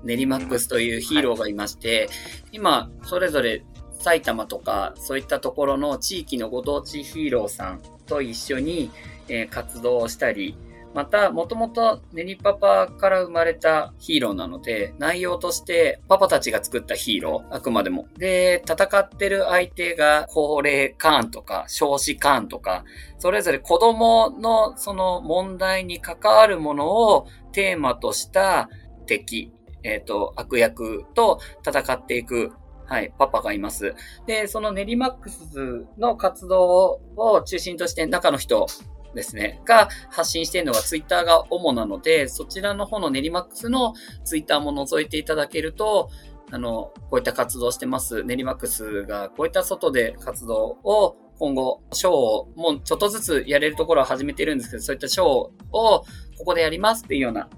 [0.02, 2.08] ネリマックスというヒーローがいまして、
[2.52, 8.90] 今、それぞれ埼玉とか、そういったところの地域のご当地ヒーローさんと一緒に、
[9.28, 10.56] え活動をしたり、
[10.96, 18.08] また、もともとネリパパから生まれたヒーローなので、内容としてパパたちが作ったヒーロー、あくまでも。
[18.16, 22.82] で、戦ってる相手が高齢カーンとか少子カーンとか、
[23.18, 28.70] それぞれ子供のその問題に関わるものをテーマとした
[29.04, 32.52] 敵、えっ、ー、と、悪役と戦っていく
[32.86, 33.94] はい、パパがいます。
[34.26, 38.66] で、そのネリマックスの活動を中心として中の人
[39.16, 46.10] ですね、が発信しているのがツイッターが主なので、そちらの方のネリマックスのツイッターも覗いていただけると、
[46.52, 48.22] あの、こういった活動してます。
[48.22, 56.04] ネリマックスがこういった外で活動を今後、ショーをもうちょっとずつやれるところは始めてるんですけど、そういったショーをこ
[56.46, 57.48] こでやりますっていうような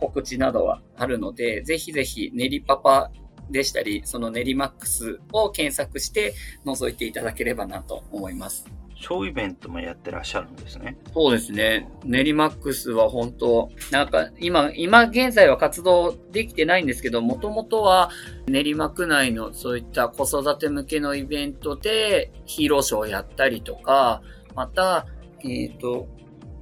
[0.00, 3.10] 告知などはあるので、ぜひぜひネリパパ
[3.50, 8.66] でしたり、そのネリマックスを検索して覗いていただければなと思います。
[9.00, 10.98] ショーイベントもやってらっしゃるんですね。
[11.14, 11.88] そうですね。
[12.04, 18.10] ネリマックスは本当、なんか今、今現在は活動できてないんですけど、もともとは
[18.48, 24.20] 練馬区内のそういった子育て向けのイベントでヒーローショーをやったりとか、
[24.56, 25.06] また、
[25.44, 26.08] えっ、ー、と、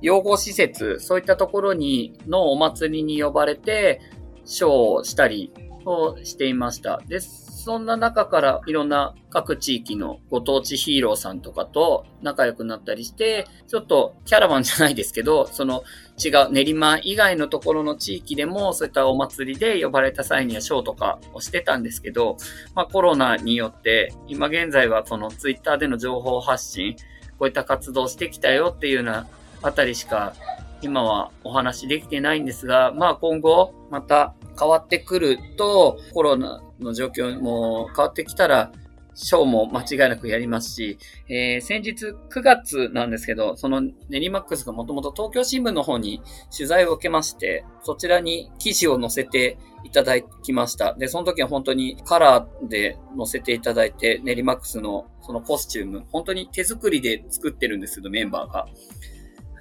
[0.03, 4.03] 養護施設、そういったところに、のお祭りに呼ばれて、
[4.45, 5.53] ショーをしたり
[5.87, 7.01] をしていました。
[7.09, 15.83] です、そんな中からいろんな各地域のご当地ヒーローさんとかと仲良くなったりして、ちょっとキャラバンじゃないですけど、 その
[16.17, 22.37] 違う練馬以外のところの地域でもそういったお祭りで呼ばれた際にはショーとかをしてたんですけど、
[22.77, 26.95] まあコロナによって今現在はそのツイッターでの情報発信、
[27.37, 29.27] こういった活動してきたよっていうような
[29.63, 30.35] あたりしか
[30.83, 38.73] 今はお話できてないんですが、まあ今後また変わってくると、コロナの状況も変わってきたら、
[39.17, 46.21] ショーも間違いなくやりますし、えー、先日9月なんですけど、そのネリマックスがもともと東京新聞の方に
[46.55, 50.95] 取材を受けまして、そちらに記事を載せていただきました。
[50.95, 58.69] で、その時は本当にカラーで載せていただいて、ネリマックスのそのコスチューム、本当に手作りで作ってるんですけど、メンバーが。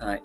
[0.05, 0.23] はい。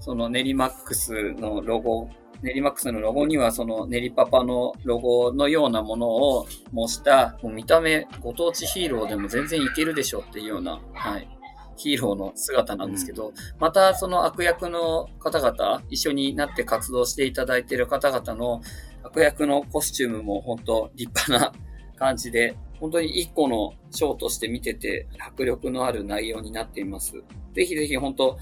[0.00, 2.10] そのネリマックスのロゴ
[2.42, 11.28] ネリマックスのロゴにはそのネリパパのロゴのようなものを模した、もう見た目ご当地ヒーローでも全然いけるでしょっていうような、はい、
[11.76, 18.60] ヒーローの姿なんですけど、うん、またその悪役の方々、一緒になって活動していただいている方々の
[19.02, 21.52] 悪役のコスチュームも本当立派な
[21.96, 27.22] 感じで、本当に一個のショーとして見てて迫力のある内容になっています。
[27.54, 28.38] ぜひぜひ本当、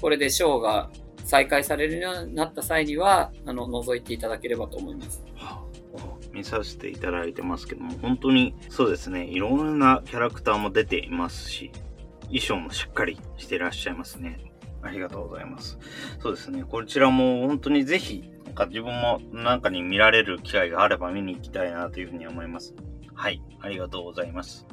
[0.00, 0.90] これでショーが
[1.26, 5.24] 再開されるようになった際には、あの、覗いていただければと思います。
[6.32, 11.72] 見させていただいてますけども、本当にそうですね、いろんなキャラクターも出ていますし、
[12.26, 14.38] 衣装もしっかりしてらっしゃいますね。
[14.82, 15.78] ありがとうございます。
[16.20, 22.72] そうですね、こちらも本当にぜひ、なんか自分もなんかに見られる機会があれば見に行きたいなというふうに思います。
[23.14, 24.64] はい、ありがとうございます。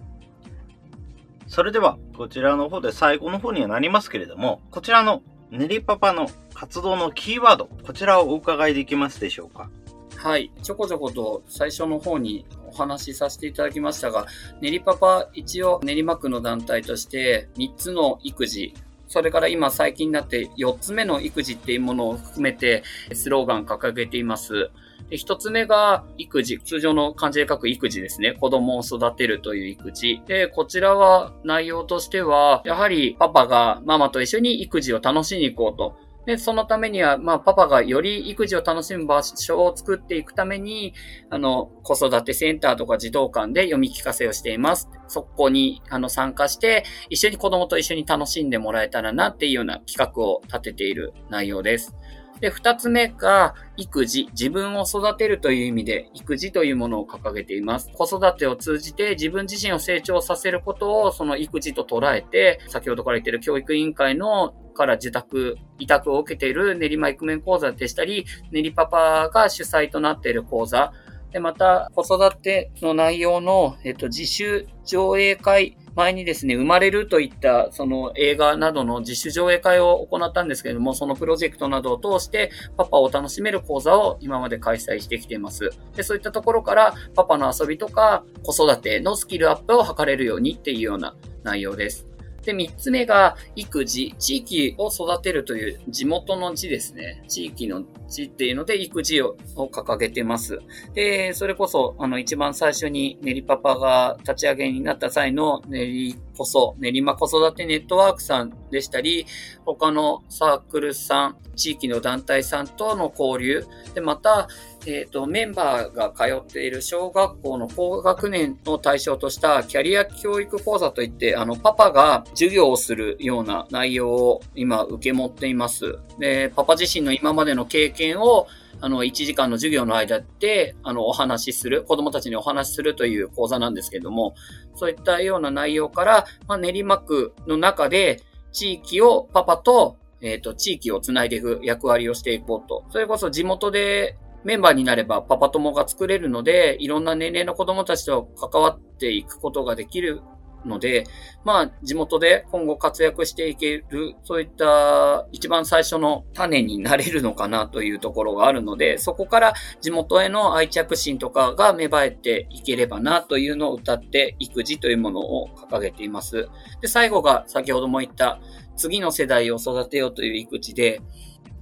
[1.48, 5.24] それでは、こちらの方で最後の方にはなりますけれども、こちらの
[5.56, 9.70] 練りパパの活動のキーワード、こちらをお伺いできますでしょうか？
[10.18, 10.52] はい。
[10.64, 14.26] ちょこちょこと最初の方にお話しさせていただきましたが、
[14.62, 18.74] 練りパパ一応練馬区の団体として3つの育児、
[19.08, 22.82] それから今最近になって4つ目の育児っていうものを含めて
[23.14, 24.72] スローガン掲げています。
[25.10, 26.60] で、一つ目が育児。
[26.60, 28.34] 通常の漢字で書く育児ですね。
[28.34, 30.22] 子供を育てるという育児。
[30.26, 36.14] で、こちらは内容としては、やはりパパがママと一緒に育児を楽しみに行こうと。
[36.26, 40.94] で、そのためには、まあ、パパがより育児を楽しむ場所を作っていくために、
[41.30, 44.90] あの、子育てセンターとか児童館で読み聞かせをしています。
[45.08, 51.94] そこに、あの、参加して、一緒に子供と一緒に楽しんでもらえたらなっていうような企画を立てている内容です。
[52.40, 57.90] で、二つ目が、育児、自分を育てるという意味で、育児というものを掲げています。
[57.94, 70.92] 子育てを通じて自分自身を成長させることを、その育児と捉えて、先ほどから言っている教育委員会のから受託、委託を受けている練馬イクメン講座でしたり、練りパパが主催となっている講座、
[71.34, 85.72] で、また、子育ての内容の、えっと、自主上映会前にですね、生まれるといったその映画などの自主上映会を行ったんですけれども、そのプロジェクトなどを通してパパを楽しめる講座を今まで開催してきています。
[85.96, 92.13] で、そういったところからパパの遊びとか子育てのスキルアップを図れるようにっていうような内容です。
[92.44, 97.24] で、三つ目が育児、地域を育てるという地元の字ですね。
[97.28, 100.60] 地域の字っていうので育児を掲げてます。
[100.94, 109.26] で、それこそ、あの、一番最初に練りパパが立ち上げになった際の練りこそ、練馬子育てネットワークさんでしたり、
[109.66, 114.48] 他のサークルさん、地域の団体さんとの交流、で、また、
[114.86, 126.00] えっ、ー、と、メンバーが通っている小学校の高学年を対象としたキャリア教育講座といって、あの、パパが授業をするような内容を今受け持っています。
[126.20, 128.48] で、パパ自身の今までの経験を
[128.82, 134.36] あの、1時間の授業の間で、あの、お話しする、子供たちにお話しするという講座なんですけども、
[134.76, 138.22] そういったような内容から、まあ、練馬区の中で、
[138.52, 142.84] 地域をパパと、えっ、と、地域をつないでいく役割をしていこうと。
[142.90, 150.22] それこそ地元でメンバーになればパパ友が作れるので、いろんな年齢の子供たちと関わっていくことができる
[150.66, 151.06] ので、
[151.44, 166.48] まあ、地元で今後活躍していける、そういった一番最初の種になれるのかなというところがあるので、そこから地元への愛着心とかが芽生えていければなというのを歌って育児というものを掲げています。
[166.82, 168.40] で、最後が先ほども言った
[168.76, 171.02] 次の世代を育てようという育児で、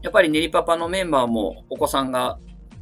[0.01, 2.39] やっぱり練りパパのメンバーもお子さんが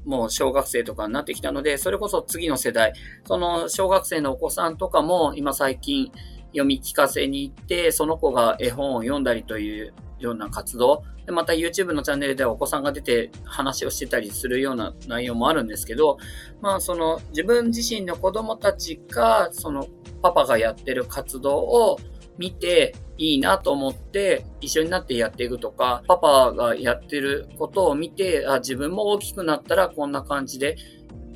[0.10, 2.93] もう小学生とかになってきたので、それこそ次の世代、
[3.26, 6.12] その小学生のお子さんとかも今最近
[6.47, 16.18] 読み聞かせに行って、その子が絵本を読んだりというような活動、でまた YouTube のチャンネルではお子さんが出て話をしてたりするような内容もあるんですけど、
[16.60, 19.86] まあその自分自身の子供たちが、その
[20.24, 21.99] パパがやってる活動を
[22.39, 30.77] 見ていいなと思って一緒になってやっていくとか、パパがやってることを見て、あ自分も大きくなったらこんな感じで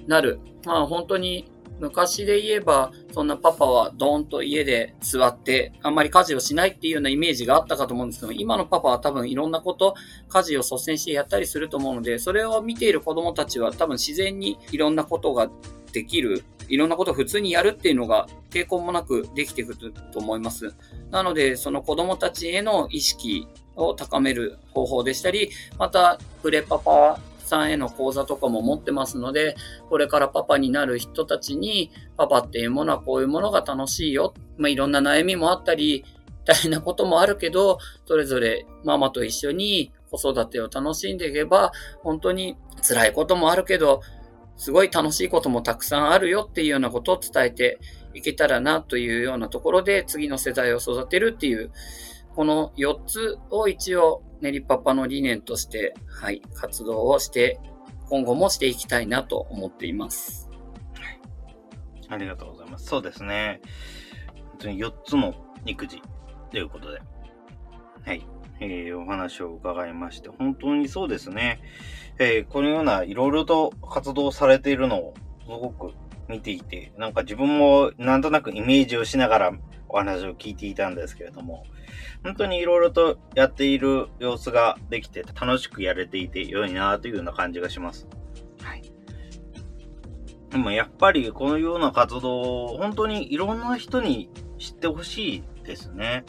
[0.08, 0.40] なる。
[0.66, 9.96] まあ本当に昔で言えば、そんなパパはドーンと家で座って、あんまり家事をしないっていうようなイメージがあったかと思うんですけど、今のパパは多分いろんなこと、
[10.30, 15.50] 家事を率先してやったりすると思うので、それを見ている子供たちは多分自然にいろんなことが
[15.92, 16.44] できる
[16.74, 20.74] いろんなことを普通にやるっていうのが抵抗もなくできてくると思います。
[21.12, 29.56] なので、その子供たちへの意識を高める方法でしたり、また、プレパパさんへの講座とかも持ってますので、
[29.88, 34.34] これからパパになる人たちに、パパっていうものはこういうものが楽しいよ。
[34.58, 36.04] まあ、いろんな悩みもあったり、
[36.44, 41.72] 大変なこともあるけど、それぞれママと一緒に子育てを楽しんでいけば、
[42.02, 44.02] 本当に辛いこともあるけど、
[44.56, 47.80] すごい楽しいこともたくさんあるよっていうようなことを伝えて
[48.14, 51.72] いけたらなというようなところで次の世代を育てるっていう、
[52.36, 57.60] この4つを一応練りパパの理念として、はい、活動をして、
[58.10, 60.50] 今後もしていきたいなと思っています。
[62.10, 62.86] ありがとうございます。
[62.86, 63.62] そうですね。
[64.36, 65.34] 本当に4つの
[65.66, 66.02] 育児
[66.52, 67.02] ということで、
[68.06, 68.26] はい。
[68.60, 71.60] えー、お話を伺いまして、本当にそうですね。
[72.20, 75.94] えー、このようないろいろと活動されているのをすごく
[76.28, 79.52] 見ていて、なんか自分もなんとなくイメージをしながら
[79.90, 81.66] お話を聞いていたんですけれども、
[82.24, 88.08] 本当にいろいろとやっている様子ができて楽しくやれていて良いなというような感じがします。
[88.62, 88.84] はい。
[90.50, 96.24] でもやっぱりこのような活動、本当にいろんな人に知ってほしいですね。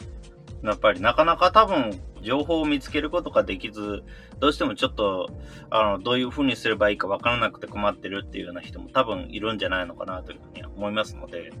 [0.63, 4.03] やっぱりなかなか多分情報を見つけることができず、
[4.39, 5.29] どうしてもちょっと、
[5.69, 11.53] あの、どういう風にすればいいかわからなくて困ってるっていうような人も多分いるんじゃないのかなというふうに思いますので、やっ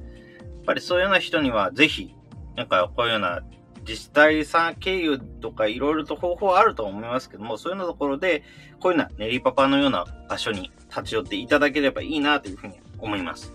[0.65, 2.13] ぱりそういうような人にはぜひ、
[2.55, 3.41] なんかこういうような
[3.87, 8.43] 自治体さん経由とかいろいろと方法あると思いますけども、そういうようなところで、
[8.79, 13.53] こういうような練りパパのような場所に立ち寄っていただければいいなというふうに思います。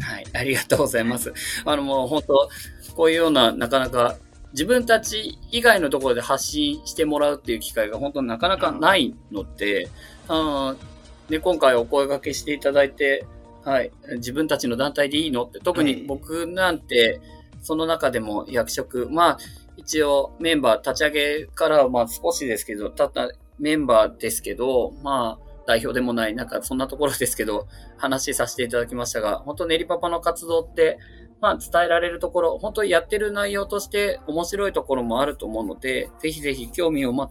[0.00, 1.32] はい、ありがとうございます。
[1.64, 2.48] あのもう本当、
[2.94, 4.16] こういうようななかなか
[4.52, 9.88] 自分たち以外のところで発信してもらうっていう機会が本当になかなかないので、
[10.28, 10.74] あ
[11.28, 13.26] で今回お声掛けしていただいて、
[13.64, 17.20] はい、自分たちの団体でいいのって、特に僕なんて、
[17.62, 19.38] その中でも役職、まあ、
[19.76, 30.98] 一応メンバー立ち上げからまあ少しですけど、たったメンバーですけど、まあ、代表でもない、なんかそんなところですけど、話させていただきましたが、本当ネリパパの活動って、
[31.42, 37.30] まあ、伝えられるところ、本当にやってる内容として面白いところもあると思うので、ぜひぜひ興味を持っ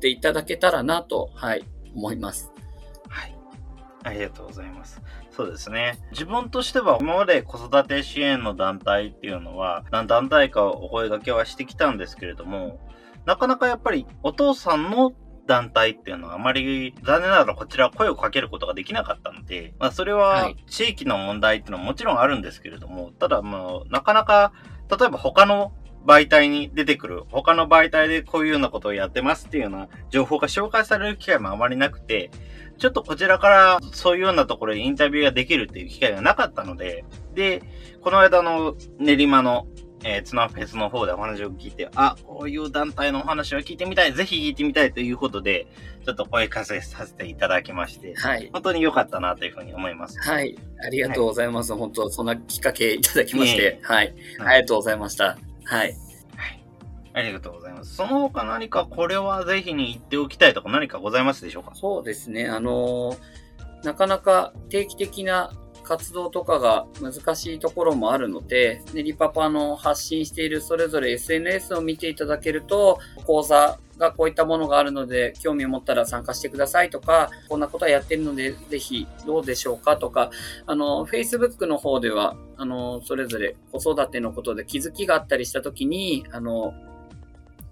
[0.00, 2.52] ていただけたらなと、はい、思います。
[3.08, 3.36] はい。
[4.04, 5.02] ありがとうございます。
[5.32, 5.98] そうですね。
[6.12, 12.78] 自分としては今まで子育て支援の団体っていうのは何団体かお声掛けはしてきたんですけれども、
[13.24, 15.12] なかなかやっぱりお父さんの
[15.46, 24.52] 団体っていうのはあまり残念ながらこちらは声をかけることができなかったので、まあそれは地域の問題っていうのはもちろんあるんですけれども、ただもうなかなか
[24.90, 25.72] 例えば他の
[26.06, 32.30] 媒体に出てくる、他の媒体でこういうようなことをやってますっていうような情報が紹介される機会もあまりなくて、
[32.78, 37.62] ちょっとこちらからそういうようなところでインタビューができるっていう機会がなかったので、で、
[38.00, 39.68] この間の練馬の
[40.04, 45.66] えー、ツナフェスの方でお話を聞いて、あ、こういう団体のお話を聞いてみたい、ぜひ聞いてみたいということで、
[46.04, 48.50] ちょっと声かけさせていただきまして、はい。
[48.52, 50.18] 本当に良かったなというふうに思います。
[50.18, 50.58] はい。
[50.84, 51.70] ありがとうございます。
[51.72, 54.48] はい、本当、そんなきっかけいただきまして、はい、はい。
[54.48, 55.24] ありがとうございました。
[55.24, 55.38] はい。
[55.64, 55.96] はい。
[57.14, 57.94] ありがとうございます。
[57.94, 61.74] その他何かこれはぜひに言っておきたいとか何かございますでしょうか？
[61.74, 62.46] そうですね。
[62.46, 65.52] あのー、なかなか定期的な
[65.82, 80.30] 活動とかが難しいところもあるので、ねりパパの発信しているそれぞれ SNS を見ていただけると、講座がこういったものがあるので、興味を持ったら参加してくださいとか、こんなことはやってるので、ぜひどうでしょうかとか、
[80.66, 86.74] あの、Facebook の方では、あの、それぞれ子育てのことで気づきがあったりしたときに、あの、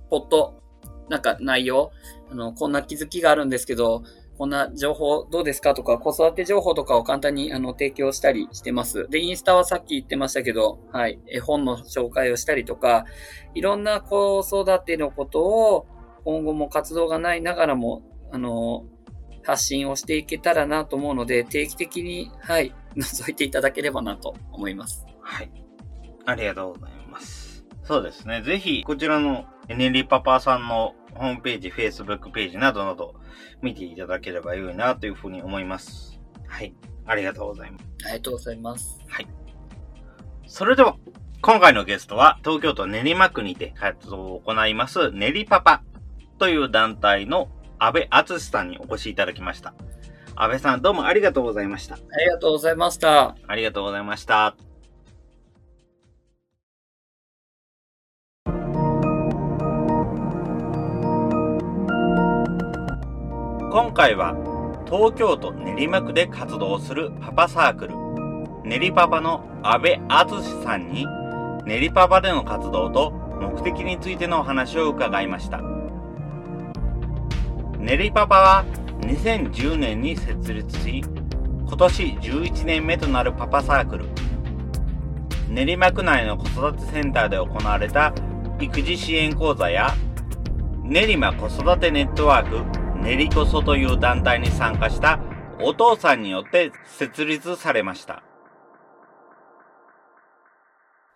[0.08, 0.60] ポット、
[1.08, 1.90] なんか内容、
[2.30, 4.04] あの、こんな気づきがあるんですけど、
[4.40, 9.06] こんな情報どうですかとか、子育て情報とかを簡単にあの提供したりしてます。
[9.10, 13.04] で、インスタはさっき言ってましたけど、はい、絵本の紹介をしたりとか、
[13.54, 15.86] いろんな子育てのことを
[16.24, 18.00] 今後も活動がないながらも、
[18.32, 18.86] あの、
[19.42, 25.04] 発信をしていけたらなと思うので、定期的に、はい、覗いていただければなと思います。
[25.20, 25.52] はい。
[26.24, 27.66] ありがとうございます。
[27.84, 28.40] そうですね。
[28.40, 33.14] ぜひ、こちらのエネリパパさんのホームページ、Facebook ページなどなど
[33.62, 36.20] 見ていただければ良いなというふうに思います。
[36.48, 36.74] はい。
[37.06, 37.84] ありがとうございます。
[38.04, 38.98] ありがとうございます。
[39.06, 39.28] はい。
[40.48, 40.96] それでは、
[41.40, 45.84] 今回のゲストは東京都練馬区にて活動を行います練りパパ
[46.38, 47.48] という団体の
[47.78, 49.72] 安倍敦さんにお越しいただきました。
[50.34, 51.94] 安倍さんどうもありがとうございました。
[51.94, 53.36] ありがとうございました。
[53.46, 54.69] ありがとうございました。
[63.70, 64.34] 今回は
[64.86, 67.94] 東京都練馬区で活動するパパサークル、
[68.68, 71.06] 練りパパの安倍敦さんに
[71.64, 75.60] 練りパパでの活動と目的についてのお話を伺いました。
[77.78, 78.64] 練りパパは
[79.02, 81.04] 2010年に設立し、
[81.64, 84.06] 今年11年目となるパパサークル。
[85.48, 88.12] 練馬区内の子育てセンターで行われた
[88.58, 89.94] 育児支援講座や
[90.82, 95.18] 練馬子育てネットワーク練りこそという団体に参加した
[95.58, 98.22] お父さんによって設立されました。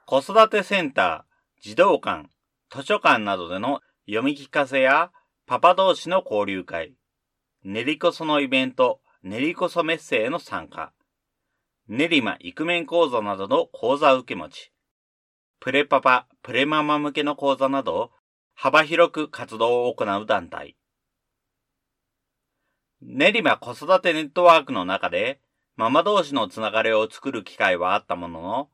[0.06, 2.28] 子育てセンター、児童館、
[2.70, 5.10] 図書館などでの読み聞かせや
[5.46, 6.94] パパ同士の交流会、
[7.62, 10.92] 練りこそのイベント、練りこそメッセへの参加、
[11.86, 14.72] 練馬イクメン講座などの講座受け持ち、
[15.60, 18.10] プレパパ、プレママ向けの講座など
[18.54, 20.76] 幅広く活動を行う団体。
[23.06, 25.38] 練馬子育てネットワークの中で、
[25.76, 28.70] ママ同士のつながりを作る機会はあったものの、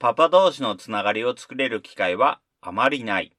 [0.00, 3.32] パパ同士のつながりを作れる機会はあまりない。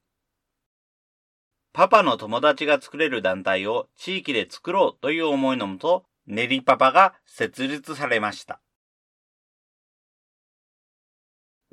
[1.74, 8.62] パパの友達が作れる団体を地域で作ろうという思いのもと、練りパパが設立されました。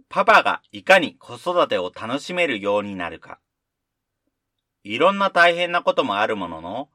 [0.09, 3.39] パパがいかに子育てを楽しめるようになるか。
[4.83, 6.89] いろんな大変なこともあるものの、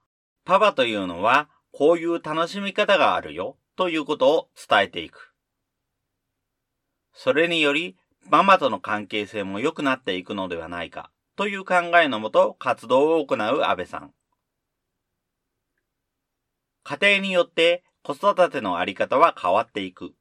[0.44, 5.34] パパというのはこういう楽しみ方があるよ、ということを伝えていく。
[7.14, 7.98] それにより、
[8.30, 14.14] ママとの関係性も良くなっていくのではないか、という考えのもと活動を行う安倍さん。
[16.84, 20.14] 家庭によって子育てのあり方は変わっていく。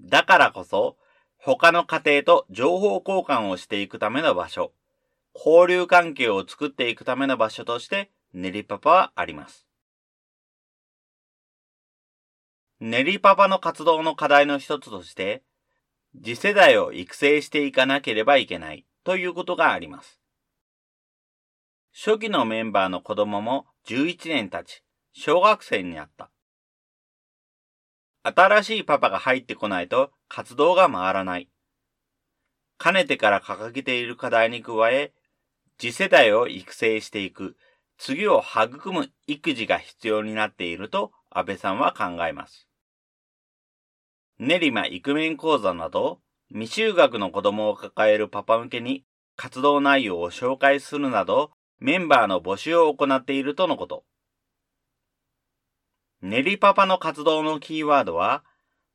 [0.00, 0.96] だからこそ、
[1.36, 4.72] 他の家庭と情報交換をしていくための場所、
[5.34, 9.66] 交流関係を作っていくための場所として、ネリパパはあります。
[12.84, 15.44] ネリパパの活動の課題の一つとして、
[16.20, 20.20] 次世代を育成していかなければいけないということがあります。
[21.94, 26.32] 初期のメンバーの子供も11年経ち、小学生になった。
[28.24, 31.48] 新しいパパが入ってこないと活動が回らない。
[32.78, 35.12] かねてから掲げている課題に加え、
[35.78, 37.56] 次世代を育成していく、
[37.96, 42.71] 次を育む育児が必要になっていると安倍さんは考えます。
[44.44, 46.18] 練馬イクメン講座など、
[46.48, 49.04] 未就学の子供を抱えるパパ向けに
[49.36, 54.04] 活動内容を紹介するなど、メンバーの募集を行っているとのこと。
[56.22, 58.42] 練りパパの活動のキーワードは、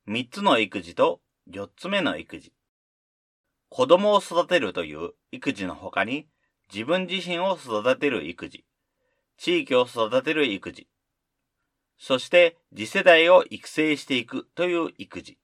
[0.09, 2.51] 3つの育児と4つ目の育児。
[3.69, 6.27] 子供を育てるという育児の他に、
[6.73, 8.65] 自分自身を育てる育児、
[9.37, 10.89] 地域を育てる育児、
[11.97, 15.37] そして次世代を育成していくという育児。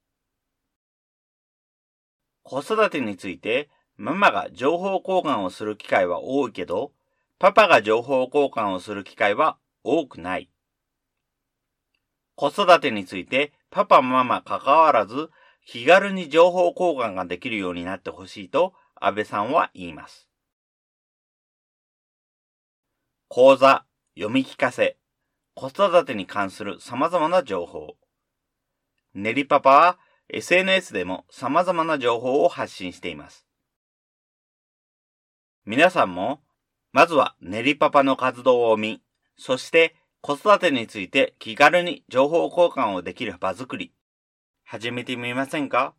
[2.42, 6.92] 子育てについてママが情報交換をする機会は多いけど、
[7.38, 10.50] パパが情報交換をする機会は多くない。
[12.36, 15.30] 子育てについてパパママ関わらず
[15.66, 20.28] 気軽に情報交換ができるようになってほしいと安倍さんは言います。
[23.28, 23.84] 講座、
[24.16, 24.96] 読み聞かせ、
[25.54, 27.96] 子育てに関する様々な情報。
[29.14, 29.98] ネリパパは
[30.28, 33.46] SNS でも様々な情報を発信しています。
[35.64, 36.42] 皆さんも、
[36.92, 39.00] まずはネリパパの活動を見、
[39.36, 43.92] そして子育てについて気軽に情報交換をできる場作り、
[44.64, 45.94] 始めてみませんか？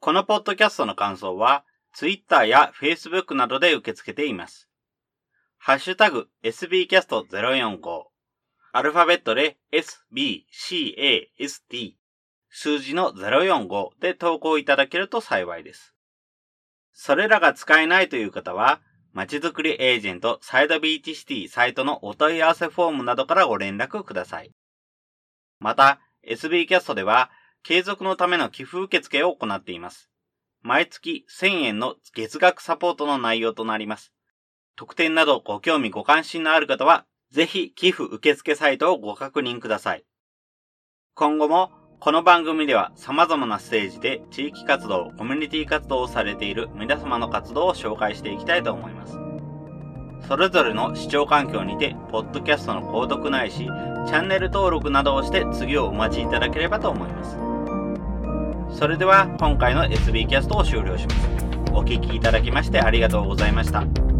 [0.00, 1.64] このポッドキャストの感想は、
[1.94, 4.68] Twitter や Facebook などで受け付けています。
[5.66, 7.78] ハッシュタグ sbcast045
[8.74, 10.44] アルファベットで sbcast
[12.50, 15.94] 数字の045で投稿いただけると幸いです。
[16.92, 18.82] それらが使えないという方は、
[19.14, 24.50] まちづくりエージェントサイドビーチシティサイトのお問い合わせフォームなどからご連絡ください。
[25.60, 25.98] また、
[26.28, 27.30] SB キャストでは、
[27.62, 30.10] 継続のための寄付受付を行っています。
[30.60, 34.13] 毎月1000円の月額サポートの内容となります。
[34.76, 40.04] 特典などご興味ご関心のある方は、ぜひ寄付受付サイトをご確認ください。
[41.14, 41.70] 今後も、
[42.00, 49.18] この番組では様々なステージで地域活動、コミュニティ活動をされている皆様の活動を紹介していきたいと思います。
[50.26, 58.78] それぞれの視聴環境にて、ポッドキャストの購読ないし、チャンネル登録などをして次をお待ちいただければと思います。
[58.78, 61.28] それでは今回の SB キャストを終了します。
[61.72, 64.13] お聴きいただきましてありがとうございました。